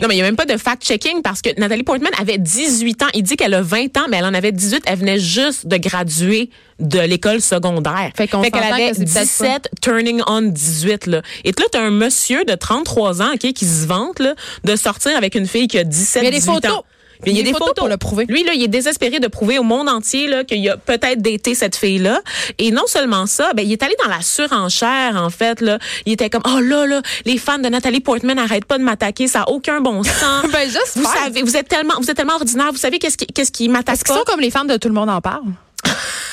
non, 0.00 0.08
mais 0.08 0.14
il 0.14 0.18
n'y 0.18 0.22
a 0.22 0.24
même 0.24 0.36
pas 0.36 0.46
de 0.46 0.56
fact-checking 0.56 1.22
parce 1.22 1.42
que 1.42 1.50
Nathalie 1.58 1.82
Portman 1.82 2.12
avait 2.18 2.38
18 2.38 3.02
ans. 3.02 3.08
Il 3.14 3.22
dit 3.22 3.36
qu'elle 3.36 3.54
a 3.54 3.62
20 3.62 3.96
ans, 3.96 4.06
mais 4.08 4.18
elle 4.18 4.24
en 4.24 4.34
avait 4.34 4.52
18. 4.52 4.84
Elle 4.86 4.98
venait 4.98 5.18
juste 5.18 5.66
de 5.66 5.76
graduer 5.76 6.50
de 6.78 7.00
l'école 7.00 7.40
secondaire. 7.40 8.10
Fait 8.16 8.28
qu'on 8.28 8.42
qu'elle 8.42 8.52
s'entend 8.52 8.74
avait 8.74 8.90
que 8.90 8.96
c'est 8.96 9.04
peut-être 9.04 9.22
17, 9.22 9.70
turning 9.80 10.22
on 10.26 10.42
18. 10.42 11.06
Là. 11.06 11.22
Et 11.44 11.50
là, 11.50 11.64
tu 11.72 11.78
as 11.78 11.82
un 11.82 11.90
monsieur 11.90 12.44
de 12.44 12.54
33 12.54 13.22
ans 13.22 13.32
ok, 13.34 13.52
qui 13.52 13.66
se 13.66 13.86
vante 13.86 14.20
là, 14.20 14.34
de 14.64 14.76
sortir 14.76 15.16
avec 15.16 15.34
une 15.34 15.46
fille 15.46 15.68
qui 15.68 15.78
a 15.78 15.84
17, 15.84 16.22
Mais 16.22 16.28
il 16.28 16.32
y 16.32 16.36
a 16.36 16.38
des 16.38 16.44
18 16.44 16.52
photos. 16.52 16.82
Puis 17.22 17.32
il 17.32 17.36
y 17.38 17.40
a 17.40 17.42
des 17.44 17.52
photos, 17.52 17.74
pour 17.76 17.88
le 17.88 17.96
prouver. 17.96 18.26
Lui, 18.28 18.44
là, 18.44 18.52
il 18.54 18.62
est 18.62 18.68
désespéré 18.68 19.20
de 19.20 19.28
prouver 19.28 19.58
au 19.58 19.62
monde 19.62 19.88
entier 19.88 20.28
là, 20.28 20.44
qu'il 20.44 20.68
a 20.68 20.76
peut-être 20.76 21.20
daté 21.20 21.54
cette 21.54 21.76
fille-là. 21.76 22.20
Et 22.58 22.70
non 22.70 22.86
seulement 22.86 23.26
ça, 23.26 23.52
ben, 23.54 23.64
il 23.64 23.72
est 23.72 23.82
allé 23.82 23.94
dans 24.02 24.10
la 24.10 24.20
surenchère, 24.20 25.16
en 25.16 25.30
fait. 25.30 25.60
Là. 25.60 25.78
Il 26.06 26.12
était 26.12 26.30
comme, 26.30 26.42
oh 26.46 26.60
là, 26.60 26.86
là, 26.86 27.02
les 27.24 27.38
fans 27.38 27.58
de 27.58 27.68
Nathalie 27.68 28.00
Portman 28.00 28.36
n'arrêtent 28.36 28.64
pas 28.64 28.78
de 28.78 28.84
m'attaquer, 28.84 29.28
ça 29.28 29.40
n'a 29.40 29.48
aucun 29.50 29.80
bon 29.80 30.02
sens. 30.02 30.44
Ben, 30.52 30.68
j'espère. 30.68 31.02
Vous 31.02 31.24
savez, 31.24 31.42
vous 31.42 31.56
êtes 31.56 31.68
tellement, 31.68 31.94
vous 31.98 32.10
êtes 32.10 32.16
tellement 32.16 32.36
ordinaire. 32.36 32.72
Vous 32.72 32.78
savez 32.78 32.98
qu'est-ce 32.98 33.16
qui, 33.16 33.26
qu'est-ce 33.26 33.52
qui 33.52 33.68
m'attaque 33.68 34.04
pas? 34.04 34.14
sont 34.14 34.24
comme 34.24 34.40
les 34.40 34.50
fans 34.50 34.64
de 34.64 34.76
tout 34.76 34.88
le 34.88 34.94
monde 34.94 35.10
en 35.10 35.20
parle? 35.20 35.44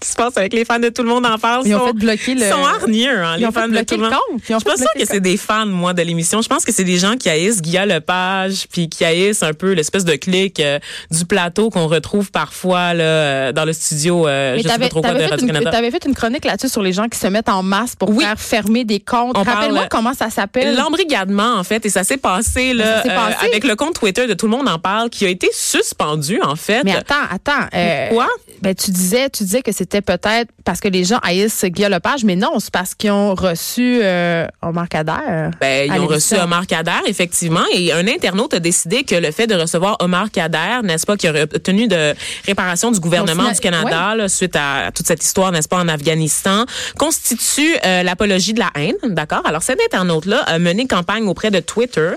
Qu'est-ce 0.00 0.12
qui 0.12 0.12
se 0.12 0.16
passe 0.16 0.36
avec 0.38 0.54
les 0.54 0.64
fans 0.64 0.78
de 0.78 0.88
tout 0.88 1.02
le 1.02 1.08
monde 1.10 1.26
en 1.26 1.36
parle? 1.38 1.62
Ils 1.66 1.74
ont 1.74 1.80
sont- 1.80 1.86
fait 1.88 1.92
bloquer 1.92 2.34
le- 2.34 2.40
Ils 2.40 2.50
sont 2.50 2.64
hargneux, 2.64 3.22
hein, 3.22 3.34
Ils 3.36 3.40
les 3.40 3.46
ont 3.46 3.52
fait 3.52 3.60
fans 3.60 3.66
de 3.66 3.72
bloquer 3.72 3.84
tout 3.86 3.94
le 3.96 4.02
monde. 4.02 4.12
compte. 4.12 4.40
Ils 4.48 4.54
ont 4.54 4.58
Je 4.58 4.64
suis 4.64 4.70
pas 4.70 4.76
sûre 4.78 4.86
que 4.98 5.04
c'est 5.04 5.20
des 5.20 5.36
fans, 5.36 5.66
moi, 5.66 5.92
de 5.92 6.00
l'émission. 6.02 6.40
Je 6.40 6.48
pense 6.48 6.64
que 6.64 6.72
c'est 6.72 6.84
des 6.84 6.96
gens 6.96 7.16
qui 7.16 7.28
haïssent 7.28 7.60
Guilla 7.60 7.84
Lepage, 7.84 8.66
puis 8.72 8.88
qui 8.88 9.04
haïssent 9.04 9.42
un 9.42 9.52
peu 9.52 9.72
l'espèce 9.72 10.06
de 10.06 10.14
clic 10.14 10.58
euh, 10.60 10.78
du 11.10 11.26
plateau 11.26 11.68
qu'on 11.68 11.86
retrouve 11.86 12.30
parfois 12.30 12.94
là, 12.94 13.04
euh, 13.04 13.52
dans 13.52 13.66
le 13.66 13.74
studio, 13.74 14.26
euh, 14.26 14.54
Mais 14.56 14.62
je 14.62 14.68
sais 14.68 14.78
pas 14.78 14.88
trop 14.88 15.00
quoi, 15.02 15.10
de 15.10 15.16
t'avais 15.18 15.24
fait, 15.28 15.34
une- 15.34 15.40
Radio-Canada. 15.50 15.70
t'avais 15.70 15.90
fait 15.90 16.04
une 16.06 16.14
chronique 16.14 16.44
là-dessus 16.46 16.70
sur 16.70 16.82
les 16.82 16.92
gens 16.94 17.08
qui 17.08 17.18
se 17.18 17.26
mettent 17.26 17.50
en 17.50 17.62
masse 17.62 17.94
pour 17.94 18.08
Oui. 18.10 18.24
faire 18.24 18.40
fermer 18.40 18.84
des 18.84 19.00
comptes. 19.00 19.36
Rappelle-moi 19.36 19.86
comment 19.90 20.14
ça 20.14 20.30
s'appelle. 20.30 20.76
L'embrigadement, 20.76 21.56
en 21.58 21.64
fait, 21.64 21.84
et 21.84 21.90
ça 21.90 22.04
s'est 22.04 22.16
passé, 22.16 22.72
là, 22.72 22.96
Ça 22.96 23.02
s'est 23.02 23.10
euh, 23.10 23.14
passé? 23.14 23.46
avec 23.46 23.64
le 23.64 23.76
compte 23.76 23.94
Twitter 24.00 24.26
de 24.26 24.32
Tout 24.34 24.46
le 24.46 24.52
monde 24.56 24.68
en 24.68 24.78
parle, 24.78 25.10
qui 25.10 25.26
a 25.26 25.28
été 25.28 25.50
suspendu, 25.52 26.40
en 26.42 26.56
fait. 26.56 26.84
Mais 26.84 26.94
attends, 26.96 27.14
attends. 27.30 27.68
Pourquoi? 28.08 28.28
Ben, 28.62 28.74
tu 28.74 28.90
disais, 28.90 29.28
tu 29.30 29.44
disais 29.44 29.62
que 29.62 29.72
c'était 29.90 30.02
peut-être 30.02 30.50
parce 30.64 30.78
que 30.78 30.86
les 30.86 31.04
gens 31.04 31.18
haïssent 31.22 31.64
Guy 31.64 31.82
Lepage, 31.82 32.22
mais 32.22 32.36
non, 32.36 32.60
c'est 32.60 32.70
parce 32.70 32.94
qu'ils 32.94 33.10
ont 33.10 33.34
reçu 33.34 34.00
euh, 34.02 34.46
Omar 34.62 34.88
Kader. 34.88 35.50
Ben, 35.60 35.90
ils 35.92 36.00
ont 36.00 36.06
reçu. 36.06 36.36
Omar 36.36 36.66
Kader, 36.66 37.00
effectivement, 37.06 37.64
et 37.72 37.92
un 37.92 38.06
internaute 38.06 38.54
a 38.54 38.60
décidé 38.60 39.02
que 39.02 39.16
le 39.16 39.32
fait 39.32 39.48
de 39.48 39.54
recevoir 39.56 39.96
Omar 40.00 40.30
Kader, 40.30 40.80
n'est-ce 40.84 41.06
pas, 41.06 41.16
qui 41.16 41.28
aurait 41.28 41.42
obtenu 41.42 41.88
de 41.88 42.14
réparation 42.46 42.92
du 42.92 43.00
gouvernement 43.00 43.44
Donc, 43.44 43.54
du 43.54 43.60
Canada 43.60 44.14
là, 44.14 44.28
suite 44.28 44.54
à 44.54 44.90
toute 44.94 45.06
cette 45.06 45.24
histoire, 45.24 45.50
n'est-ce 45.50 45.68
pas, 45.68 45.78
en 45.78 45.88
Afghanistan, 45.88 46.66
constitue 46.96 47.74
euh, 47.84 48.04
l'apologie 48.04 48.54
de 48.54 48.60
la 48.60 48.70
haine, 48.76 48.94
d'accord? 49.14 49.42
Alors, 49.44 49.62
cet 49.62 49.80
internaute-là 49.80 50.38
a 50.46 50.58
mené 50.60 50.86
campagne 50.86 51.26
auprès 51.26 51.50
de 51.50 51.58
Twitter 51.58 52.10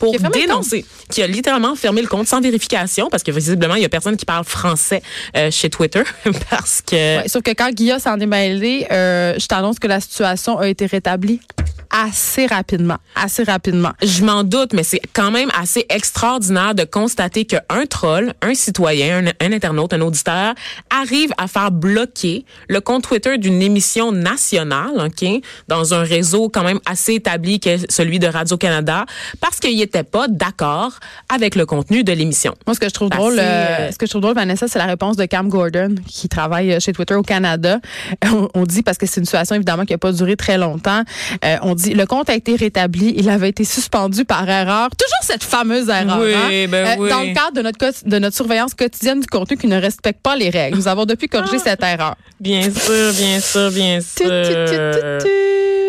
pour 0.00 0.12
Qui 0.12 0.22
dénoncer, 0.32 0.84
qui 1.10 1.22
a 1.22 1.28
littéralement 1.28 1.76
fermé 1.76 2.02
le 2.02 2.08
compte 2.08 2.26
sans 2.26 2.40
vérification, 2.40 3.08
parce 3.08 3.22
que 3.22 3.30
visiblement, 3.30 3.76
il 3.76 3.82
y 3.82 3.86
a 3.86 3.88
personne 3.88 4.16
qui 4.16 4.26
parle 4.26 4.44
français 4.44 5.02
euh, 5.36 5.50
chez 5.52 5.70
Twitter, 5.70 6.02
parce 6.50 6.82
que... 6.82 7.19
Ouais, 7.19 7.19
sauf 7.26 7.42
que 7.42 7.52
quand 7.52 7.70
Guilla 7.70 7.98
s'en 7.98 8.18
est 8.18 8.26
mêlé, 8.26 8.86
euh, 8.90 9.34
je 9.38 9.46
t'annonce 9.46 9.78
que 9.78 9.86
la 9.86 10.00
situation 10.00 10.58
a 10.58 10.68
été 10.68 10.86
rétablie 10.86 11.40
assez 11.90 12.46
rapidement. 12.46 12.96
Assez 13.14 13.42
rapidement. 13.42 13.92
Je 14.02 14.24
m'en 14.24 14.44
doute, 14.44 14.72
mais 14.72 14.82
c'est 14.82 15.00
quand 15.12 15.30
même 15.30 15.50
assez 15.58 15.86
extraordinaire 15.88 16.74
de 16.74 16.84
constater 16.84 17.44
qu'un 17.44 17.86
troll, 17.88 18.32
un 18.42 18.54
citoyen, 18.54 19.26
un, 19.26 19.46
un 19.46 19.52
internaute, 19.52 19.92
un 19.92 20.00
auditeur 20.00 20.54
arrive 20.90 21.30
à 21.38 21.46
faire 21.48 21.70
bloquer 21.70 22.44
le 22.68 22.80
compte 22.80 23.04
Twitter 23.04 23.38
d'une 23.38 23.60
émission 23.62 24.12
nationale, 24.12 24.92
ok, 24.96 25.42
dans 25.68 25.94
un 25.94 26.02
réseau 26.02 26.48
quand 26.48 26.62
même 26.62 26.80
assez 26.86 27.14
établi 27.14 27.60
que 27.60 27.76
celui 27.88 28.18
de 28.18 28.26
Radio 28.26 28.56
Canada, 28.56 29.04
parce 29.40 29.58
qu'il 29.58 29.76
n'était 29.76 30.04
pas 30.04 30.28
d'accord 30.28 30.92
avec 31.28 31.54
le 31.54 31.66
contenu 31.66 32.04
de 32.04 32.12
l'émission. 32.12 32.54
Moi, 32.66 32.74
ce 32.74 32.80
que 32.80 32.88
je 32.88 32.94
trouve 32.94 33.10
drôle, 33.10 33.38
euh, 33.38 33.90
ce 33.90 33.98
que 33.98 34.06
je 34.06 34.10
trouve 34.10 34.22
drôle, 34.22 34.34
Vanessa, 34.34 34.68
c'est 34.68 34.78
la 34.78 34.86
réponse 34.86 35.16
de 35.16 35.24
Cam 35.24 35.48
Gordon, 35.48 35.94
qui 36.06 36.28
travaille 36.28 36.72
euh, 36.74 36.80
chez 36.80 36.92
Twitter 36.92 37.14
au 37.14 37.22
Canada. 37.22 37.80
On, 38.32 38.48
on 38.54 38.64
dit, 38.64 38.82
parce 38.82 38.98
que 38.98 39.06
c'est 39.06 39.20
une 39.20 39.26
situation 39.26 39.56
évidemment 39.56 39.84
qui 39.84 39.92
n'a 39.92 39.98
pas 39.98 40.12
duré 40.12 40.36
très 40.36 40.56
longtemps, 40.56 41.02
euh, 41.44 41.56
on 41.62 41.74
dit 41.74 41.79
le 41.86 42.04
compte 42.06 42.28
a 42.30 42.34
été 42.34 42.56
rétabli, 42.56 43.14
il 43.16 43.28
avait 43.28 43.48
été 43.48 43.64
suspendu 43.64 44.24
par 44.24 44.48
erreur. 44.48 44.88
Toujours 44.90 45.18
cette 45.22 45.44
fameuse 45.44 45.88
erreur. 45.88 46.18
Oui, 46.20 46.34
hein? 46.34 46.66
ben 46.70 46.96
oui. 46.98 47.08
Dans 47.10 47.20
le 47.20 47.34
cadre 47.34 47.52
de 47.54 47.62
notre, 47.62 47.78
quoti- 47.78 48.04
de 48.08 48.18
notre 48.18 48.36
surveillance 48.36 48.74
quotidienne 48.74 49.20
du 49.20 49.26
contenu 49.26 49.56
qui 49.56 49.66
ne 49.66 49.80
respecte 49.80 50.20
pas 50.22 50.36
les 50.36 50.50
règles. 50.50 50.76
Nous 50.76 50.88
avons 50.88 51.04
depuis 51.06 51.28
corrigé 51.28 51.56
Ah. 51.58 51.62
cette 51.64 51.82
erreur. 51.82 52.16
Bien 52.40 52.62
sûr, 52.62 53.12
bien 53.12 53.40
sûr, 53.40 53.70
bien 53.70 53.98
tu, 53.98 54.24
sûr. 54.24 54.30
tu, 54.44 55.24
tu. 55.24 55.30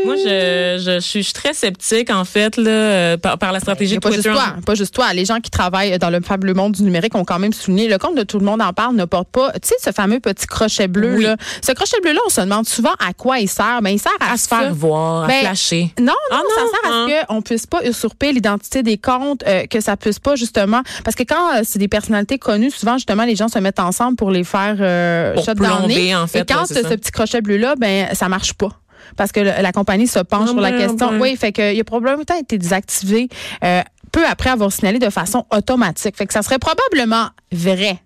Moi, 0.05 0.15
je, 0.15 0.81
je, 0.83 0.91
je 0.95 0.99
suis 1.23 1.33
très 1.33 1.53
sceptique, 1.53 2.09
en 2.09 2.25
fait, 2.25 2.57
là, 2.57 2.69
euh, 2.71 3.17
par, 3.17 3.37
par 3.37 3.51
la 3.51 3.59
stratégie 3.59 3.95
de 3.95 3.99
pas 3.99 4.09
juste 4.11 4.23
Twitter. 4.23 4.37
toi, 4.37 4.55
pas 4.65 4.75
juste 4.75 4.93
toi. 4.93 5.13
Les 5.13 5.25
gens 5.25 5.39
qui 5.39 5.49
travaillent 5.51 5.97
dans 5.99 6.09
le 6.09 6.21
fabuleux 6.21 6.53
monde 6.53 6.73
du 6.73 6.83
numérique 6.83 7.15
ont 7.15 7.23
quand 7.25 7.39
même 7.39 7.53
souligné. 7.53 7.87
Le 7.87 7.97
compte 7.97 8.15
de 8.15 8.23
tout 8.23 8.39
le 8.39 8.45
monde 8.45 8.61
en 8.61 8.73
parle 8.73 8.95
ne 8.95 9.05
porte 9.05 9.29
pas, 9.29 9.51
tu 9.53 9.67
sais, 9.69 9.75
ce 9.83 9.91
fameux 9.91 10.19
petit 10.19 10.47
crochet 10.47 10.87
bleu 10.87 11.15
Oui. 11.17 11.23
là. 11.23 11.35
Ce 11.65 11.71
crochet 11.71 11.97
bleu 12.01 12.13
là, 12.13 12.19
on 12.25 12.29
se 12.29 12.41
demande 12.41 12.67
souvent 12.67 12.93
à 12.99 13.13
quoi 13.13 13.39
il 13.39 13.47
sert. 13.49 13.79
Ben 13.81 13.89
il 13.91 13.99
sert 13.99 14.11
à, 14.19 14.33
à 14.33 14.37
se 14.37 14.47
ça. 14.47 14.59
faire 14.59 14.73
voir, 14.73 15.23
à 15.23 15.27
Ben, 15.27 15.41
flasher. 15.41 15.93
Non, 15.99 16.05
non, 16.05 16.13
Ah 16.31 16.41
ça 16.55 16.61
non, 16.61 16.67
sert 16.69 16.91
à 16.91 16.95
hein. 16.95 17.07
ce 17.21 17.25
qu'on 17.27 17.41
puisse 17.41 17.67
pas 17.67 17.83
usurper 17.85 18.31
l'identité 18.33 18.83
des 18.83 18.97
comptes, 18.97 19.43
euh, 19.47 19.65
que 19.67 19.79
ça 19.81 19.97
puisse 19.97 20.19
pas 20.19 20.35
justement, 20.35 20.81
parce 21.03 21.15
que 21.15 21.23
quand 21.23 21.55
euh, 21.55 21.61
c'est 21.63 21.79
des 21.79 21.87
personnalités 21.87 22.37
connues, 22.39 22.71
souvent 22.71 22.93
justement 22.97 23.23
les 23.23 23.35
gens 23.35 23.47
se 23.47 23.59
mettent 23.59 23.79
ensemble 23.79 24.15
pour 24.15 24.31
les 24.31 24.43
faire 24.43 24.75
euh, 24.79 25.33
Pour 25.35 25.45
plomber, 25.55 26.15
en 26.15 26.27
fait, 26.27 26.39
Et 26.39 26.45
quand 26.45 26.61
ouais, 26.61 26.65
c'est 26.67 26.83
ce 26.83 26.89
ça. 26.89 26.97
petit 26.97 27.11
crochet 27.11 27.41
bleu 27.41 27.57
là, 27.57 27.75
ben 27.77 28.07
ça 28.13 28.29
marche 28.29 28.53
pas. 28.53 28.69
Parce 29.17 29.31
que 29.31 29.39
le- 29.39 29.61
la 29.61 29.71
compagnie 29.71 30.07
se 30.07 30.19
penche 30.19 30.49
sur 30.49 30.59
la 30.61 30.71
ben, 30.71 30.77
question. 30.87 31.11
ben. 31.11 31.19
Oui, 31.21 31.35
fait 31.35 31.51
que 31.51 31.73
il 31.73 31.79
a 31.79 31.83
probablement 31.83 32.21
été 32.39 32.57
désactivé 32.57 33.29
euh, 33.63 33.81
peu 34.11 34.25
après 34.25 34.49
avoir 34.49 34.71
signalé 34.71 34.99
de 34.99 35.09
façon 35.09 35.45
automatique. 35.51 36.17
Fait 36.17 36.25
que 36.25 36.33
ça 36.33 36.41
serait 36.41 36.59
probablement 36.59 37.29
vrai. 37.51 37.99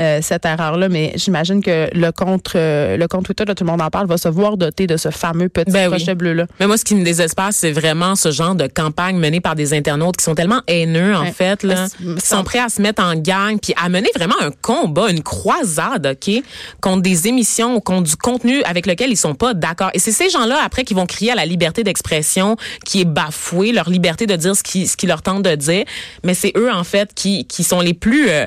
Euh, 0.00 0.20
cette 0.22 0.44
erreur-là, 0.44 0.88
mais 0.88 1.12
j'imagine 1.16 1.62
que 1.62 1.88
le 1.92 2.10
compte, 2.12 2.52
euh, 2.54 2.96
le 2.96 3.08
compte 3.08 3.24
Twitter 3.26 3.44
de 3.44 3.52
Tout 3.52 3.64
le 3.64 3.70
monde 3.70 3.82
en 3.82 3.90
parle 3.90 4.06
va 4.06 4.16
se 4.16 4.28
voir 4.28 4.56
doté 4.56 4.86
de 4.86 4.96
ce 4.96 5.10
fameux 5.10 5.48
petit 5.48 5.72
Ben 5.72 5.90
oui. 5.92 6.14
bleu-là. 6.14 6.46
Mais 6.60 6.66
moi, 6.66 6.76
ce 6.78 6.84
qui 6.84 6.94
me 6.94 7.04
désespère, 7.04 7.48
c'est 7.52 7.72
vraiment 7.72 8.14
ce 8.16 8.30
genre 8.30 8.54
de 8.54 8.66
campagne 8.66 9.16
menée 9.18 9.40
par 9.40 9.54
des 9.54 9.74
internautes 9.74 10.16
qui 10.16 10.24
sont 10.24 10.34
tellement 10.34 10.62
haineux, 10.66 11.14
en 11.16 11.22
Ouais. 11.22 11.32
fait, 11.32 11.62
là, 11.62 11.86
qui 12.18 12.24
sont 12.26 12.44
prêts 12.44 12.60
à 12.60 12.68
se 12.68 12.80
mettre 12.80 13.02
en 13.02 13.14
gang, 13.14 13.58
puis 13.60 13.74
à 13.82 13.88
mener 13.88 14.08
vraiment 14.14 14.36
un 14.40 14.50
combat, 14.62 15.10
une 15.10 15.22
croisade, 15.22 16.06
OK, 16.06 16.42
contre 16.80 17.02
des 17.02 17.26
émissions 17.28 17.74
ou 17.76 17.80
contre 17.80 18.04
du 18.08 18.16
contenu 18.16 18.62
avec 18.62 18.86
lequel 18.86 19.10
ils 19.10 19.16
sont 19.16 19.34
pas 19.34 19.54
d'accord. 19.54 19.90
Et 19.94 19.98
c'est 19.98 20.12
ces 20.12 20.28
gens-là, 20.30 20.58
après, 20.64 20.84
qui 20.84 20.94
vont 20.94 21.06
crier 21.06 21.32
à 21.32 21.34
la 21.34 21.44
liberté 21.46 21.82
d'expression 21.82 22.56
qui 22.84 23.00
est 23.00 23.04
bafouée, 23.04 23.72
leur 23.72 23.90
liberté 23.90 24.26
de 24.26 24.36
dire 24.36 24.54
ce 24.56 24.62
qui, 24.62 24.86
ce 24.86 24.96
qui 24.96 25.06
leur 25.06 25.22
tente 25.22 25.42
de 25.42 25.54
dire. 25.54 25.84
Mais 26.24 26.34
c'est 26.34 26.52
eux, 26.56 26.70
en 26.72 26.84
fait, 26.84 27.12
qui, 27.14 27.46
qui 27.46 27.64
sont 27.64 27.80
les 27.80 27.94
plus... 27.94 28.28
euh, 28.30 28.46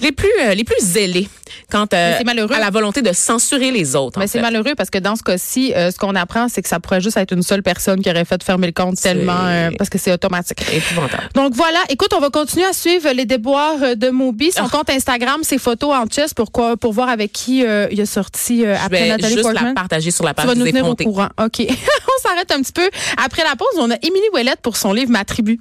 les 0.00 0.12
plus 0.12 0.28
euh, 0.42 0.54
les 0.54 0.64
plus 0.64 0.76
zélés 0.80 1.28
quant 1.70 1.86
euh, 1.94 2.18
à 2.50 2.58
la 2.60 2.70
volonté 2.70 3.02
de 3.02 3.12
censurer 3.12 3.70
les 3.70 3.96
autres. 3.96 4.18
Mais 4.18 4.26
c'est 4.26 4.40
malheureux 4.40 4.74
parce 4.76 4.90
que 4.90 4.98
dans 4.98 5.16
ce 5.16 5.22
cas-ci, 5.22 5.72
euh, 5.74 5.90
ce 5.90 5.96
qu'on 5.96 6.14
apprend, 6.14 6.48
c'est 6.48 6.60
que 6.62 6.68
ça 6.68 6.80
pourrait 6.80 7.00
juste 7.00 7.16
être 7.16 7.32
une 7.32 7.42
seule 7.42 7.62
personne 7.62 8.00
qui 8.02 8.10
aurait 8.10 8.24
fait 8.24 8.42
fermer 8.42 8.66
le 8.66 8.72
compte 8.72 8.96
tellement 9.00 9.70
parce 9.78 9.88
que 9.90 9.98
c'est 9.98 10.12
automatique. 10.12 10.60
épouvantable. 10.72 11.28
Donc 11.34 11.54
voilà, 11.54 11.78
écoute, 11.88 12.12
on 12.14 12.20
va 12.20 12.30
continuer 12.30 12.66
à 12.66 12.72
suivre 12.72 13.10
les 13.12 13.24
déboires 13.24 13.96
de 13.96 14.10
Moby. 14.10 14.52
Son 14.52 14.64
Ah. 14.64 14.68
compte 14.70 14.90
Instagram, 14.90 15.42
ses 15.42 15.58
photos 15.58 15.94
en 15.94 16.04
chess 16.10 16.34
pour 16.34 16.52
quoi, 16.52 16.76
pour 16.76 16.92
voir 16.92 17.08
avec 17.08 17.32
qui 17.32 17.64
il 17.90 18.00
a 18.00 18.06
sorti 18.06 18.64
euh, 18.64 18.74
Je 18.76 18.84
après 18.86 19.00
vais 19.00 19.08
Nathalie 19.08 19.32
juste 19.34 19.42
Portman. 19.42 19.64
la 19.66 19.72
partager 19.74 20.10
sur 20.10 20.24
la 20.24 20.30
Tu 20.30 20.36
page 20.36 20.46
vas 20.46 20.54
nous 20.54 20.66
tenir 20.66 20.86
au 20.86 20.94
courant. 20.96 21.28
OK. 21.42 21.60
on 21.68 22.28
s'arrête 22.28 22.50
un 22.52 22.60
petit 22.62 22.72
peu. 22.72 22.88
Après 23.24 23.42
la 23.44 23.56
pause, 23.56 23.68
on 23.78 23.90
a 23.90 23.94
Émilie 24.02 24.28
Ouellette 24.34 24.60
pour 24.62 24.76
son 24.76 24.92
livre 24.92 25.10
Ma 25.10 25.24
tribu. 25.24 25.60